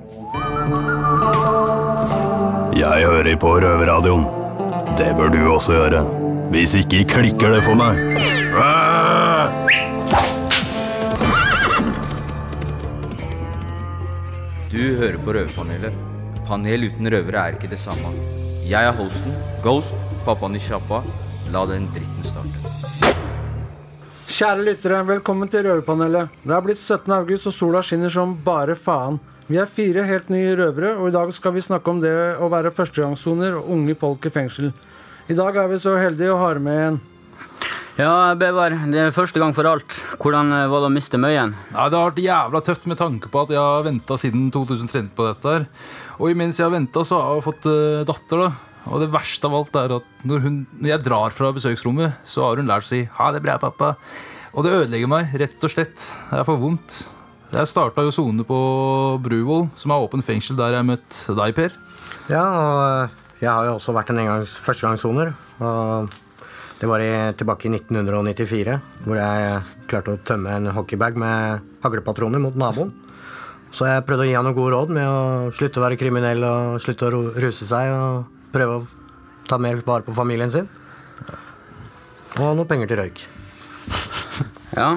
Jeg 2.74 3.06
hører 3.06 3.36
på 3.38 3.56
Røverradioen. 3.62 4.26
Det 4.98 5.10
bør 5.18 5.30
du 5.34 5.40
også 5.50 5.78
gjøre. 5.78 6.04
Hvis 6.54 6.74
ikke 6.78 7.04
klikker 7.16 7.56
det 7.56 7.62
for 7.66 7.78
meg. 7.78 7.98
Du 14.74 14.96
hører 14.98 15.20
på 15.22 15.30
Røverpanelet. 15.30 15.94
Panel 16.48 16.88
uten 16.88 17.06
røvere 17.12 17.42
er 17.46 17.54
ikke 17.54 17.68
det 17.70 17.76
samme. 17.78 18.08
Jeg 18.66 18.82
er 18.82 18.96
Holsten, 18.98 19.30
Ghost, 19.62 19.94
pappaen 20.26 20.56
i 20.58 20.62
sjappa. 20.62 20.98
La 21.54 21.62
den 21.70 21.86
dritten 21.94 22.26
starte. 22.26 22.72
Kjære 24.26 24.64
lyttere, 24.66 24.98
velkommen 25.06 25.52
til 25.52 25.62
Røverpanelet. 25.68 26.34
Det 26.42 26.56
har 26.56 26.66
blitt 26.66 26.82
17. 26.82 27.06
august, 27.14 27.46
og 27.46 27.54
sola 27.54 27.84
skinner 27.86 28.10
som 28.10 28.34
bare 28.42 28.74
faen. 28.74 29.20
Vi 29.46 29.62
er 29.62 29.70
fire 29.70 30.08
helt 30.10 30.34
nye 30.34 30.56
røvere, 30.58 30.96
og 30.98 31.12
i 31.12 31.14
dag 31.20 31.30
skal 31.38 31.54
vi 31.54 31.62
snakke 31.62 31.94
om 31.94 32.02
det 32.02 32.16
å 32.42 32.50
være 32.50 32.74
førstegangssoner 32.74 33.60
og 33.60 33.70
unge 33.76 33.94
folk 34.00 34.26
i 34.26 34.34
fengsel. 34.40 34.72
I 35.30 35.38
dag 35.38 35.54
er 35.54 35.70
vi 35.70 35.78
så 35.86 35.94
heldige 36.02 36.34
å 36.34 36.42
ha 36.42 36.50
med 36.58 36.86
en 36.88 37.02
Ja, 37.94 38.34
Bevar, 38.34 38.74
det 38.90 38.98
er 38.98 39.12
første 39.14 39.38
gang 39.38 39.52
for 39.54 39.68
alt. 39.70 40.00
Hvordan 40.18 40.48
eh, 40.50 40.64
var 40.66 40.82
det 40.82 40.88
å 40.88 40.94
miste 40.96 41.18
Møyen? 41.20 41.52
Nei, 41.70 41.84
Det 41.92 41.94
har 41.94 42.08
vært 42.08 42.24
jævla 42.24 42.60
tøft 42.66 42.88
med 42.90 42.98
tanke 42.98 43.30
på 43.30 43.44
at 43.44 43.52
jeg 43.54 43.62
har 43.62 43.84
venta 43.86 44.16
siden 44.18 44.48
2013 44.50 45.12
på 45.14 45.28
dette. 45.28 45.52
her 45.52 45.66
Og 46.18 46.32
imens 46.32 46.58
jeg 46.58 46.66
har 46.66 46.74
venta, 46.74 47.04
så 47.06 47.20
har 47.22 47.38
jeg 47.38 47.44
fått 47.46 47.68
eh, 47.70 48.02
datter. 48.08 48.42
da 48.42 48.90
Og 48.90 49.04
det 49.04 49.12
verste 49.14 49.46
av 49.46 49.54
alt 49.60 49.78
er 49.78 49.94
at 50.00 50.26
når, 50.26 50.42
hun, 50.42 50.56
når 50.80 50.90
jeg 50.90 51.04
drar 51.06 51.36
fra 51.36 51.52
besøksrommet, 51.54 52.18
så 52.26 52.48
har 52.48 52.58
hun 52.58 52.66
lært 52.66 52.82
å 52.82 52.90
si 52.90 53.04
'ha 53.06 53.30
det 53.30 53.44
bra, 53.46 53.60
pappa'. 53.62 53.94
Og 54.58 54.66
det 54.66 54.74
ødelegger 54.74 55.08
meg, 55.14 55.30
rett 55.30 55.62
og 55.62 55.70
slett. 55.70 55.94
Det 56.30 56.40
er 56.40 56.44
for 56.50 56.58
vondt. 56.58 57.06
Jeg 57.54 57.70
starta 57.70 58.02
jo 58.02 58.10
sone 58.10 58.42
på 58.42 58.58
Bruvoll, 59.22 59.70
som 59.78 59.94
er 59.94 60.02
åpent 60.02 60.26
fengsel, 60.26 60.56
der 60.58 60.74
jeg 60.74 60.90
møtte 60.90 61.30
deg, 61.38 61.54
Per. 61.54 61.70
Ja, 62.26 62.42
og 62.42 63.10
jeg 63.38 63.50
har 63.50 63.70
jo 63.70 63.78
også 63.78 63.94
vært 63.94 64.10
en 64.10 64.18
engangs 64.18 64.58
førstegangssoner. 64.58 65.34
Og 65.62 66.10
det 66.84 66.88
var 66.90 67.00
i, 67.00 67.32
tilbake 67.32 67.64
i 67.64 67.70
1994, 67.78 68.74
hvor 69.06 69.16
jeg 69.16 69.60
klarte 69.88 70.12
å 70.12 70.18
tømme 70.20 70.52
en 70.52 70.66
hockeybag 70.76 71.16
med 71.16 71.62
haglepatroner 71.80 72.42
mot 72.42 72.58
naboen. 72.60 72.90
Så 73.72 73.88
jeg 73.88 74.02
prøvde 74.04 74.26
å 74.26 74.28
gi 74.28 74.34
han 74.36 74.44
noen 74.44 74.56
gode 74.58 74.74
råd 74.74 74.92
med 74.92 75.08
å 75.08 75.48
slutte 75.56 75.80
å 75.80 75.84
være 75.86 75.96
kriminell 75.96 76.44
og 76.44 76.82
slutte 76.84 77.08
å 77.08 77.22
ruse 77.40 77.64
seg 77.64 77.88
og 77.88 78.26
prøve 78.52 78.76
å 78.76 78.84
ta 79.48 79.56
mer 79.56 79.80
vare 79.86 80.04
på 80.04 80.12
familien 80.14 80.52
sin. 80.52 80.68
Og 82.36 82.52
noe 82.58 82.68
penger 82.68 82.92
til 82.92 83.00
røyk. 83.00 83.24
Ja, 84.76 84.90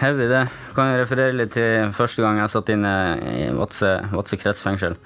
heavy, 0.00 0.28
det. 0.28 0.48
Kan 0.74 0.90
jeg 0.90 1.04
referere 1.04 1.36
litt 1.36 1.52
til 1.54 1.92
første 1.94 2.22
gang 2.24 2.40
jeg 2.40 2.50
satt 2.50 2.70
inne 2.74 2.94
i 3.30 3.44
Vadsø 3.54 4.38
kretsfengsel. 4.40 4.96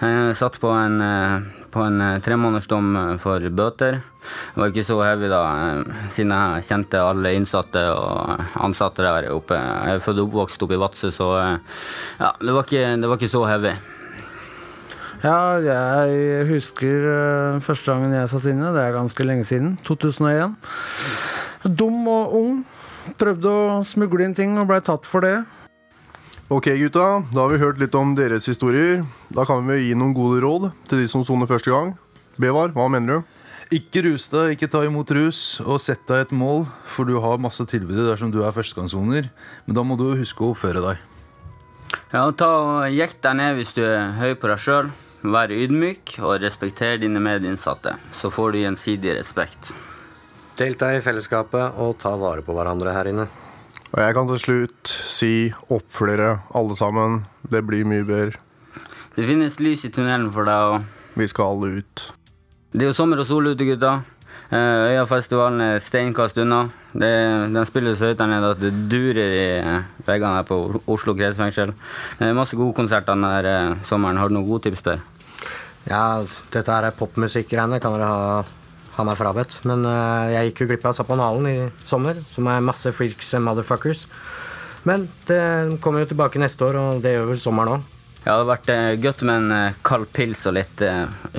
Jeg 0.00 0.34
satt 0.36 0.58
på 0.60 0.68
en, 0.68 1.00
eh, 1.00 1.38
på 1.72 1.80
en 1.80 2.00
eh, 2.00 2.20
tremånedersdom 2.20 3.18
for 3.22 3.40
bøter. 3.50 4.02
Det 4.54 4.60
var 4.60 4.70
ikke 4.70 4.84
så 4.84 4.98
heavy 5.04 5.28
da, 5.32 5.40
eh, 5.80 5.96
siden 6.12 6.34
jeg 6.36 6.68
kjente 6.68 7.00
alle 7.00 7.34
innsatte 7.38 7.82
og 7.92 8.44
ansatte 8.60 9.02
der 9.02 9.32
oppe. 9.32 9.56
Jeg 9.56 9.96
er 9.96 10.04
født 10.04 10.20
og 10.20 10.28
oppvokst 10.28 10.62
oppe 10.62 10.76
i 10.76 10.82
Vadsø, 10.84 11.10
så 11.14 11.30
eh, 11.40 11.58
ja, 12.20 12.32
det 12.40 12.54
var 12.54 12.68
ikke, 12.68 12.86
det 13.00 13.10
var 13.10 13.20
ikke 13.20 13.34
så 13.34 13.44
heavy. 13.48 13.74
Ja, 15.24 15.56
jeg 15.56 16.44
husker 16.50 17.06
eh, 17.08 17.60
første 17.64 17.94
gangen 17.94 18.12
jeg 18.12 18.28
satt 18.28 18.48
inne. 18.50 18.74
Det 18.76 18.82
er 18.84 18.96
ganske 18.98 19.24
lenge 19.24 19.46
siden. 19.48 19.78
2001. 19.88 20.58
Dum 21.64 22.02
og 22.12 22.34
ung. 22.36 22.53
Prøvde 23.20 23.50
å 23.50 23.82
smugle 23.86 24.26
inn 24.26 24.34
ting 24.34 24.56
og 24.58 24.68
blei 24.70 24.80
tatt 24.84 25.06
for 25.06 25.24
det. 25.24 25.36
Ok, 26.52 26.68
gutta. 26.76 27.22
Da 27.32 27.44
har 27.44 27.52
vi 27.54 27.60
hørt 27.62 27.78
litt 27.80 27.94
om 27.96 28.12
deres 28.18 28.48
historier. 28.50 29.04
Da 29.32 29.46
kan 29.48 29.64
vi 29.68 29.78
gi 29.86 29.94
noen 29.96 30.12
gode 30.16 30.42
råd 30.44 30.68
til 30.90 31.00
de 31.00 31.06
som 31.08 31.24
soner 31.24 31.48
første 31.48 31.72
gang. 31.72 31.94
Bevar, 32.40 32.74
hva 32.74 32.88
mener 32.92 33.22
du? 33.22 33.40
Ikke 33.74 34.02
rus 34.04 34.26
deg, 34.28 34.52
ikke 34.54 34.68
ta 34.70 34.82
imot 34.84 35.08
rus, 35.16 35.38
og 35.64 35.80
sett 35.80 36.02
deg 36.10 36.26
et 36.26 36.34
mål, 36.36 36.66
for 36.90 37.08
du 37.08 37.16
har 37.22 37.40
masse 37.40 37.64
tilbud 37.70 38.02
dersom 38.10 38.30
du 38.34 38.42
er 38.44 38.52
førstegangssoner. 38.54 39.30
Men 39.64 39.78
da 39.78 39.86
må 39.86 39.96
du 39.98 40.10
huske 40.18 40.44
å 40.44 40.52
oppføre 40.52 40.82
deg. 40.84 41.00
Ja, 42.12 42.26
ta 42.36 42.50
og 42.60 42.92
Jekk 42.92 43.16
deg 43.24 43.40
ned 43.40 43.56
hvis 43.58 43.72
du 43.78 43.82
er 43.86 44.12
høy 44.20 44.34
på 44.36 44.50
deg 44.52 44.60
sjøl. 44.60 44.92
Vær 45.24 45.54
ydmyk 45.54 46.18
og 46.20 46.42
respekter 46.44 47.00
dine 47.00 47.22
medinnsatte. 47.24 47.96
Så 48.12 48.28
får 48.34 48.52
du 48.52 48.62
gjensidig 48.66 49.16
respekt. 49.16 49.72
Delta 50.54 50.92
i 50.94 51.00
fellesskapet 51.02 51.80
og 51.82 51.96
ta 51.98 52.12
vare 52.14 52.44
på 52.46 52.54
hverandre 52.54 52.92
her 52.94 53.08
inne. 53.10 53.26
Og 53.94 54.00
jeg 54.02 54.14
kan 54.14 54.28
til 54.30 54.40
slutt 54.42 54.90
si 54.90 55.32
oppfør 55.74 56.12
dere, 56.12 56.30
alle 56.54 56.76
sammen. 56.78 57.24
Det 57.42 57.62
blir 57.66 57.86
mye 57.86 58.06
bedre. 58.06 58.38
Det 59.14 59.26
finnes 59.26 59.60
lys 59.62 59.84
i 59.86 59.90
tunnelen 59.94 60.30
for 60.34 60.46
deg, 60.46 60.74
og 60.74 61.18
Vi 61.18 61.26
skal 61.30 61.54
alle 61.54 61.78
ut. 61.78 62.04
Det 62.74 62.82
er 62.82 62.90
jo 62.90 62.96
sommer 62.96 63.20
og 63.22 63.26
sol 63.26 63.46
ute, 63.46 63.66
gutta. 63.66 64.00
Eh, 64.50 64.94
Øyafestivalen 64.94 65.60
er 65.60 65.78
steinkast 65.78 66.38
unna. 66.42 66.64
Det, 66.92 67.10
den 67.54 67.66
spiller 67.66 67.94
så 67.94 68.10
høyt 68.10 68.18
der 68.18 68.30
nede 68.30 68.50
at 68.54 68.60
det 68.62 68.72
durer 68.90 69.20
i 69.22 69.44
eh, 69.58 69.86
veggene 70.06 70.40
her 70.40 70.48
på 70.48 70.58
Oslo 70.90 71.14
kretsfengsel. 71.14 71.70
Er 72.18 72.34
masse 72.34 72.58
gode 72.58 72.74
konserter 72.74 73.14
denne 73.14 73.30
eh, 73.42 73.86
sommeren. 73.86 74.18
Har 74.18 74.30
du 74.30 74.34
noen 74.38 74.48
gode 74.48 74.68
tips, 74.68 74.82
Per? 74.82 75.02
Ja, 75.86 76.22
dette 76.50 76.74
her 76.74 76.90
er 76.90 76.98
popmusikk-greiene. 76.98 77.78
Kan 77.82 77.94
dere 77.94 78.10
ha, 78.10 78.42
ha 78.96 79.06
er 79.10 79.18
frabedt. 79.18 79.60
Men 79.68 79.84
uh, 79.88 80.30
jeg 80.32 80.50
gikk 80.50 80.64
jo 80.64 80.68
glipp 80.72 80.86
av 80.88 80.96
Saponalen 80.98 81.48
i 81.50 81.56
sommer, 81.86 82.20
som 82.32 82.48
er 82.50 82.64
masse 82.64 82.92
freaks 82.94 83.34
and 83.34 83.46
motherfuckers. 83.46 84.06
Men 84.84 85.08
det 85.28 85.80
kommer 85.84 86.04
jo 86.04 86.12
tilbake 86.12 86.42
neste 86.42 86.66
år, 86.66 86.78
og 86.80 87.04
det 87.04 87.14
gjør 87.16 87.30
vel 87.32 87.42
sommeren 87.42 87.78
òg. 87.78 87.90
Ja, 88.24 88.32
det 88.32 88.40
har 88.40 88.48
vært 88.48 88.70
eh, 88.72 88.90
godt 89.04 89.24
med 89.28 89.42
en 89.42 89.52
eh, 89.52 89.80
kald 89.84 90.06
pils 90.16 90.46
og 90.48 90.56
litt 90.56 90.80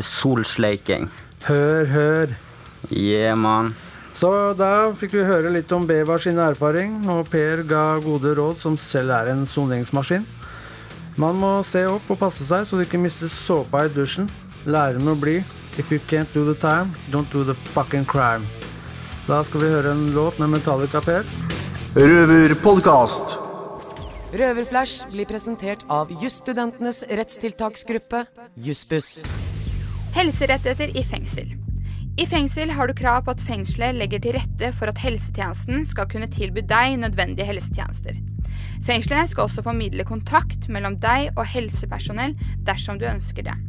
solsleiking. 0.05 1.09
Hør, 1.47 1.89
hør. 1.89 2.37
Yeah, 2.91 3.37
man. 3.37 3.73
Så 4.15 4.29
da 4.55 4.93
fikk 4.95 5.17
vi 5.17 5.25
høre 5.27 5.51
litt 5.51 5.71
om 5.75 5.83
Bevar 5.89 6.21
sin 6.23 6.39
erfaring, 6.39 7.01
og 7.11 7.27
Per 7.27 7.65
ga 7.67 7.97
gode 8.03 8.31
råd 8.37 8.61
som 8.61 8.77
selv 8.79 9.11
er 9.11 9.33
en 9.33 9.43
soningsmaskin. 9.49 10.23
Man 11.19 11.35
må 11.39 11.51
se 11.67 11.85
opp 11.87 12.07
og 12.11 12.19
passe 12.19 12.47
seg 12.47 12.63
så 12.67 12.79
du 12.79 12.85
ikke 12.85 12.99
mister 12.99 13.31
såpa 13.31 13.85
i 13.85 13.91
dusjen. 13.91 14.29
Lære 14.65 14.99
med 15.03 15.13
å 15.13 15.19
bli. 15.19 15.35
If 15.77 15.91
you 15.91 15.99
can't 16.07 16.33
do 16.33 16.45
the 16.45 16.59
time, 16.59 16.95
don't 17.11 17.29
do 17.31 17.43
the 17.43 17.53
fucking 17.53 18.05
crime. 18.05 18.47
Da 19.27 19.41
skal 19.43 19.59
vi 19.61 19.71
høre 19.73 19.91
en 19.91 20.05
låt 20.15 20.39
med 20.39 20.53
Metallica, 20.53 21.01
Per. 21.01 21.25
Røverpodkast. 21.95 23.35
Røverflash 24.35 25.09
blir 25.11 25.27
presentert 25.27 25.83
av 25.91 26.13
jusstudentenes 26.23 27.03
rettstiltaksgruppe, 27.11 28.23
Jussbuss. 28.55 29.19
Helserettigheter 30.15 30.95
i 30.95 31.03
fengsel. 31.03 31.51
I 32.15 32.25
fengsel 32.31 32.71
har 32.71 32.87
du 32.87 32.95
krav 32.95 33.25
på 33.27 33.35
at 33.35 33.43
fengselet 33.43 33.99
legger 33.99 34.23
til 34.23 34.37
rette 34.39 34.71
for 34.77 34.87
at 34.87 35.03
helsetjenesten 35.03 35.83
skal 35.83 36.07
kunne 36.07 36.31
tilby 36.31 36.63
deg 36.63 37.01
nødvendige 37.03 37.51
helsetjenester. 37.51 38.15
Fengselet 38.87 39.33
skal 39.33 39.49
også 39.49 39.65
formidle 39.65 40.07
kontakt 40.07 40.69
mellom 40.71 40.95
deg 41.03 41.33
og 41.35 41.43
helsepersonell 41.51 42.39
dersom 42.63 43.01
du 43.01 43.09
ønsker 43.11 43.51
det. 43.51 43.59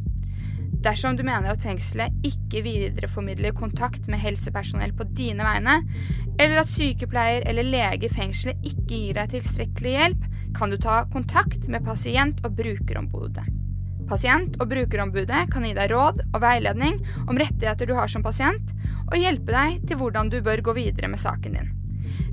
Dersom 0.86 1.16
du 1.18 1.24
mener 1.26 1.50
at 1.50 1.64
fengselet 1.64 2.14
ikke 2.22 2.60
videreformidler 2.62 3.54
kontakt 3.58 4.04
med 4.06 4.20
helsepersonell 4.22 4.92
på 4.94 5.08
dine 5.18 5.42
vegne, 5.42 5.80
eller 6.38 6.60
at 6.60 6.70
sykepleier 6.70 7.42
eller 7.50 7.66
lege 7.66 8.06
i 8.06 8.12
fengselet 8.12 8.60
ikke 8.62 8.84
gir 8.92 9.16
deg 9.18 9.32
tilstrekkelig 9.32 9.94
hjelp, 9.96 10.26
kan 10.54 10.70
du 10.70 10.76
ta 10.78 11.00
kontakt 11.10 11.66
med 11.66 11.82
pasient- 11.84 12.38
og 12.46 12.54
brukerombudet. 12.60 13.48
Pasient- 14.06 14.54
og 14.62 14.70
brukerombudet 14.70 15.48
kan 15.50 15.66
gi 15.66 15.72
deg 15.74 15.90
råd 15.90 16.22
og 16.28 16.38
veiledning 16.44 17.00
om 17.26 17.40
rettigheter 17.42 17.90
du 17.90 17.96
har 17.98 18.12
som 18.12 18.22
pasient, 18.22 18.70
og 19.10 19.18
hjelpe 19.18 19.50
deg 19.50 19.82
til 19.90 19.98
hvordan 19.98 20.30
du 20.30 20.38
bør 20.38 20.62
gå 20.62 20.76
videre 20.78 21.10
med 21.10 21.18
saken 21.18 21.58
din. 21.58 21.72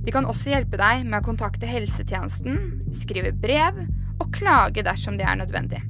De 0.05 0.13
kan 0.13 0.29
også 0.29 0.53
hjelpe 0.53 0.77
deg 0.77 1.07
med 1.07 1.23
å 1.23 1.25
kontakte 1.25 1.65
helsetjenesten, 1.65 2.61
skrive 2.93 3.33
brev 3.33 3.81
og 4.19 4.29
klage 4.35 4.85
dersom 4.85 5.17
det 5.17 5.25
er 5.25 5.41
nødvendig. 5.41 5.81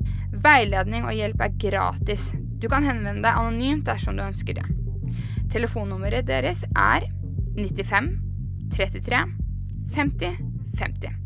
Veiledning 0.43 1.03
og 1.03 1.15
hjelp 1.19 1.43
er 1.43 1.59
gratis. 1.59 2.31
Du 2.63 2.69
kan 2.71 2.85
henvende 2.87 3.19
deg 3.25 3.35
anonymt 3.35 3.83
dersom 3.83 4.15
du 4.15 4.23
ønsker 4.23 4.55
det. 4.55 4.63
Telefonnummeret 5.51 6.23
deres 6.29 6.61
er 6.79 7.03
95 7.57 8.13
33 8.71 9.17
50 9.91 10.37
50. 10.79 11.17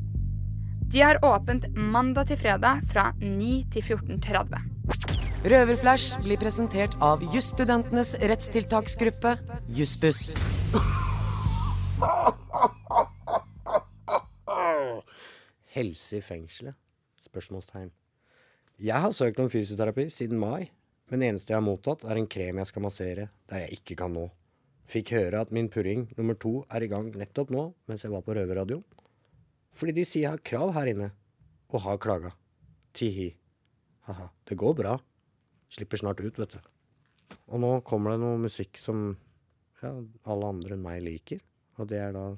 De 0.89 1.03
har 1.03 1.19
åpent 1.21 1.67
mandag 1.77 2.31
til 2.31 2.39
fredag 2.41 2.81
fra 2.89 3.11
9 3.21 3.51
til 3.69 3.85
14.30. 3.85 4.65
Røverflash 5.45 6.17
blir 6.23 6.41
presentert 6.41 6.97
av 7.05 7.21
jusstudentenes 7.35 8.15
rettstiltaksgruppe, 8.17 9.35
Jussbuss. 9.77 10.31
Helse 15.77 16.17
i 16.17 16.25
fengselet? 16.25 16.73
Spørsmålstegn. 17.21 17.93
Jeg 18.81 19.05
har 19.05 19.13
søkt 19.13 19.39
om 19.43 19.51
fysioterapi 19.53 20.07
siden 20.13 20.41
mai, 20.41 20.71
men 21.09 21.21
det 21.21 21.29
eneste 21.31 21.53
jeg 21.53 21.59
har 21.59 21.65
mottatt, 21.65 22.03
er 22.03 22.19
en 22.19 22.29
krem 22.29 22.59
jeg 22.61 22.69
skal 22.71 22.83
massere 22.83 23.29
der 23.49 23.63
jeg 23.63 23.79
ikke 23.79 23.97
kan 24.03 24.13
nå. 24.15 24.27
Fikk 24.87 25.11
høre 25.15 25.41
at 25.43 25.51
min 25.55 25.69
purring 25.71 26.07
nummer 26.15 26.35
to 26.39 26.61
er 26.71 26.83
i 26.83 26.89
gang 26.91 27.09
nettopp 27.15 27.51
nå, 27.51 27.63
mens 27.91 28.05
jeg 28.05 28.13
var 28.13 28.23
på 28.23 28.35
røverradioen. 28.35 28.83
Fordi 29.77 29.93
de 29.93 30.05
sier 30.07 30.25
jeg 30.25 30.35
har 30.35 30.45
krav 30.47 30.73
her 30.77 30.89
inne, 30.93 31.11
og 31.69 31.83
har 31.83 31.99
klaga. 32.01 32.31
Tihi. 32.95 33.29
Haha. 34.07 34.29
Det 34.47 34.55
går 34.57 34.73
bra. 34.79 34.95
Slipper 35.69 35.99
snart 35.99 36.23
ut, 36.23 36.39
vet 36.39 36.55
du. 36.55 36.69
Og 37.51 37.59
nå 37.61 37.71
kommer 37.87 38.15
det 38.15 38.23
noe 38.23 38.39
musikk 38.39 38.79
som 38.79 39.09
ja, 39.83 39.91
alle 40.25 40.51
andre 40.53 40.75
enn 40.75 40.83
meg 40.83 41.03
liker, 41.03 41.43
og 41.77 41.89
det 41.91 41.99
er 42.01 42.15
da 42.15 42.29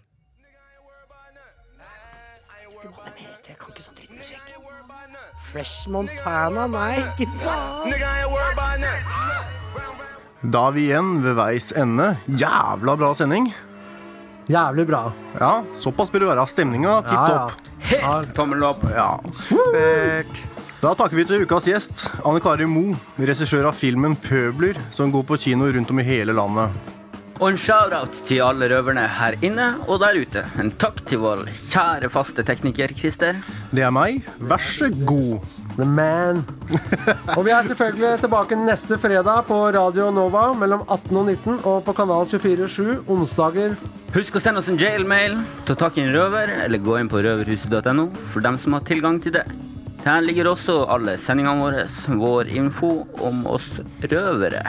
Jeg 2.80 3.58
kan 3.60 3.74
ikke 3.74 3.84
sånn 3.84 3.98
drittmusikk. 3.98 4.52
Fresh 5.50 5.90
Montana, 5.92 6.68
nei, 6.70 7.00
ikke 7.18 7.28
faen! 7.42 7.92
Da 10.40 10.62
er 10.70 10.76
vi 10.78 10.86
igjen 10.88 11.18
ved 11.26 11.36
veis 11.36 11.74
ende. 11.76 12.14
Jævla 12.40 12.96
bra 13.02 13.10
sending. 13.18 13.50
Jævlig 14.50 14.86
bra. 14.90 15.02
Ja, 15.36 15.52
såpass 15.78 16.14
bør 16.14 16.24
det 16.24 16.30
være. 16.32 16.46
Stemninga 16.50 16.94
tipp 17.06 17.18
Ja, 17.18 17.50
ja. 17.50 17.98
Helt 18.06 18.32
tommel 18.38 18.64
opp. 18.66 18.86
Ja. 18.94 19.10
Da 20.80 20.94
takker 20.96 21.20
vi 21.20 21.26
til 21.28 21.44
ukas 21.44 21.68
gjest, 21.68 22.06
Anne 22.24 22.40
Kari 22.40 22.66
Mo, 22.70 22.94
regissør 23.20 23.68
av 23.68 23.76
filmen 23.76 24.16
'Pøbler', 24.16 24.80
som 24.96 25.12
går 25.12 25.26
på 25.28 25.38
kino 25.44 25.68
rundt 25.68 25.92
om 25.92 26.00
i 26.00 26.08
hele 26.08 26.32
landet. 26.34 26.72
Og 27.40 27.54
en 27.54 27.58
shout-out 27.60 28.18
til 28.28 28.42
alle 28.44 28.68
røverne 28.68 29.06
her 29.16 29.38
inne 29.48 29.70
og 29.86 30.02
der 30.02 30.18
ute. 30.20 30.42
En 30.60 30.74
takk 30.76 31.00
til 31.08 31.22
vår 31.22 31.46
kjære 31.56 32.10
faste 32.12 32.44
tekniker, 32.44 32.92
Christer. 32.92 33.40
Det 33.72 33.86
er 33.88 33.94
meg. 33.96 34.26
Vær 34.44 34.60
så 34.60 34.90
god. 35.08 35.46
The 35.78 35.88
man. 35.88 36.42
Og 37.38 37.46
vi 37.46 37.54
er 37.56 37.70
selvfølgelig 37.70 38.20
tilbake 38.26 38.58
neste 38.60 38.98
fredag 39.00 39.46
på 39.48 39.62
Radio 39.72 40.10
Nova 40.12 40.50
mellom 40.60 40.84
18 40.90 41.16
og 41.16 41.30
19 41.32 41.62
og 41.64 41.80
på 41.88 41.96
kanal 41.96 42.28
24-7 42.28 43.08
onsdager. 43.08 43.78
Husk 44.12 44.36
å 44.36 44.44
sende 44.44 44.60
oss 44.60 44.68
en 44.68 44.82
jailmail, 44.82 45.40
ta 45.70 45.80
tak 45.80 45.96
i 45.96 46.04
en 46.04 46.12
røver, 46.12 46.52
eller 46.66 46.84
gå 46.84 47.00
inn 47.00 47.08
på 47.08 47.24
røverhuset.no 47.24 48.10
for 48.34 48.44
dem 48.44 48.60
som 48.60 48.76
har 48.76 48.84
tilgang 48.90 49.24
til 49.24 49.38
det. 49.40 49.48
Her 50.04 50.20
ligger 50.26 50.52
også 50.52 50.82
alle 50.92 51.16
sendingene 51.22 51.64
våre, 51.64 51.88
vår 52.20 52.52
info 52.60 52.96
om 53.24 53.46
oss 53.48 53.78
røvere. 54.04 54.66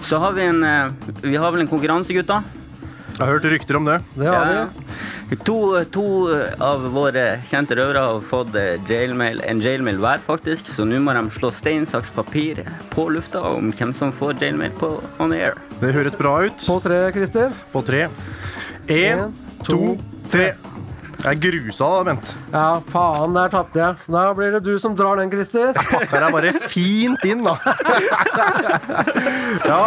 Så 0.00 0.18
har 0.22 0.32
vi 0.36 0.46
en 0.48 0.64
eh, 0.64 1.12
Vi 1.22 1.36
har 1.36 1.52
vel 1.52 1.64
en 1.64 1.70
konkurranse, 1.70 2.14
gutta? 2.16 2.42
Jeg 3.10 3.26
har 3.26 3.32
hørt 3.34 3.44
rykter 3.52 3.76
om 3.76 3.84
det. 3.84 3.98
Det 4.14 4.28
har 4.30 4.46
vi. 4.48 4.54
Ja. 4.56 5.36
To, 5.46 5.56
to 5.92 6.04
av 6.62 6.86
våre 6.94 7.24
kjente 7.46 7.76
røvere 7.78 8.02
har 8.06 8.22
fått 8.24 8.54
eh, 8.58 8.78
jailmail, 8.88 9.42
en 9.46 9.60
jailmail 9.62 10.00
hver, 10.02 10.22
faktisk. 10.24 10.70
Så 10.70 10.86
nå 10.88 10.98
må 11.04 11.14
de 11.14 11.26
slå 11.34 11.50
stein, 11.54 11.84
saks, 11.90 12.10
papir 12.16 12.62
på 12.94 13.08
lufta 13.12 13.42
om 13.50 13.70
hvem 13.76 13.92
som 13.96 14.14
får 14.14 14.40
jailmail 14.42 14.72
på 14.80 14.94
on 15.22 15.34
air. 15.36 15.58
Det 15.82 15.92
høres 15.94 16.16
bra 16.18 16.38
ut. 16.46 16.64
På 16.66 16.80
tre, 16.82 17.02
Christer. 17.14 17.54
På 17.74 17.84
tre. 17.86 18.08
Én, 18.90 19.30
to, 19.66 19.96
tre. 20.32 20.54
Jeg 21.20 21.36
er 21.36 21.40
grusa 21.42 21.86
da, 21.92 22.04
Bent. 22.08 22.30
Ja, 22.54 22.66
faen, 22.88 23.34
der 23.36 23.50
tapte 23.52 23.80
jeg. 23.82 23.98
Da 24.08 24.22
blir 24.36 24.54
det 24.56 24.62
du 24.64 24.72
som 24.80 24.94
drar 24.96 25.20
den, 25.20 25.28
Christer. 25.32 25.74
Pakker 25.76 26.24
deg 26.24 26.32
bare 26.32 26.52
fint 26.72 27.26
inn, 27.28 27.44
da. 27.44 27.58
Ja, 29.66 29.82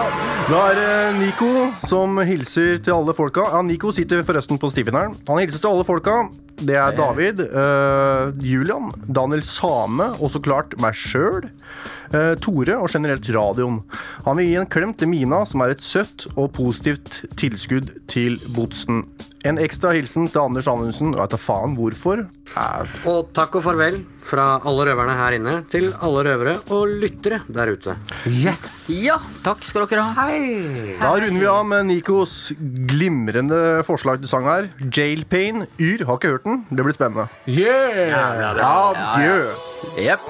da 0.50 0.62
er 0.70 0.78
det 0.78 0.94
Nico 1.18 1.50
som 1.90 2.22
hilser 2.22 2.78
til 2.86 2.94
alle 3.00 3.16
folka. 3.18 3.48
Ja, 3.56 3.64
Nico 3.66 3.92
sitter 3.96 4.22
forresten 4.28 4.62
på 4.62 4.70
stifinneren. 4.74 5.18
Han 5.30 5.42
hilser 5.42 5.64
til 5.64 5.74
alle 5.74 5.88
folka. 5.88 6.20
Det 6.62 6.76
er 6.78 6.94
David, 6.96 7.42
uh, 7.50 8.30
Julian, 8.46 8.92
Daniel 9.10 9.42
Same 9.48 10.12
og 10.20 10.30
så 10.34 10.42
klart 10.44 10.76
meg 10.82 10.96
sjøl. 10.98 11.50
uh, 12.14 12.34
Tore 12.44 12.78
og 12.78 12.92
generelt 12.94 13.28
radioen. 13.34 13.82
Han 14.28 14.38
vil 14.40 14.52
gi 14.52 14.56
en 14.62 14.70
klem 14.70 14.94
til 14.94 15.10
Mina, 15.12 15.44
som 15.50 15.66
er 15.66 15.74
et 15.74 15.84
søtt 15.84 16.28
og 16.36 16.54
positivt 16.54 17.24
tilskudd 17.40 17.92
til 18.12 18.38
Botsen. 18.54 19.04
En 19.44 19.60
ekstra 19.60 19.92
hilsen 19.96 20.30
til 20.32 20.46
Anders 20.46 20.70
Anundsen. 20.72 21.18
Jeg 21.18 21.34
tar 21.34 21.42
faen 21.42 21.76
hvorfor. 21.76 22.28
Og 23.10 23.32
takk 23.34 23.56
og 23.58 23.64
farvel 23.66 23.96
fra 24.24 24.60
alle 24.64 24.86
røverne 24.88 25.16
her 25.18 25.36
inne 25.40 25.54
til 25.72 25.88
alle 26.06 26.22
røvere 26.28 26.54
og 26.76 26.92
lyttere 27.02 27.42
der 27.50 27.72
ute. 27.74 27.96
Yes! 28.30 28.86
Ja, 28.94 29.18
takk 29.44 29.64
skal 29.66 29.88
dere 29.90 30.06
ha. 30.06 30.28
Hei! 30.28 30.94
Da 31.02 31.16
runder 31.18 31.42
vi 31.42 31.50
av 31.50 31.66
med 31.68 31.90
Nikos 31.90 32.38
glimrende 32.94 33.82
forslag 33.88 34.22
til 34.22 34.32
sang 34.32 34.48
her. 34.48 34.70
Jail 34.86 35.26
Pain. 35.26 35.66
Yr. 35.82 36.06
Har 36.08 36.22
ikke 36.22 36.36
hørt 36.36 36.48
den. 36.48 36.62
Det 36.70 36.86
blir 36.86 36.96
spennende. 36.96 37.28
Yeah! 37.50 38.14
Adjø. 38.70 39.40
Jepp. 40.06 40.30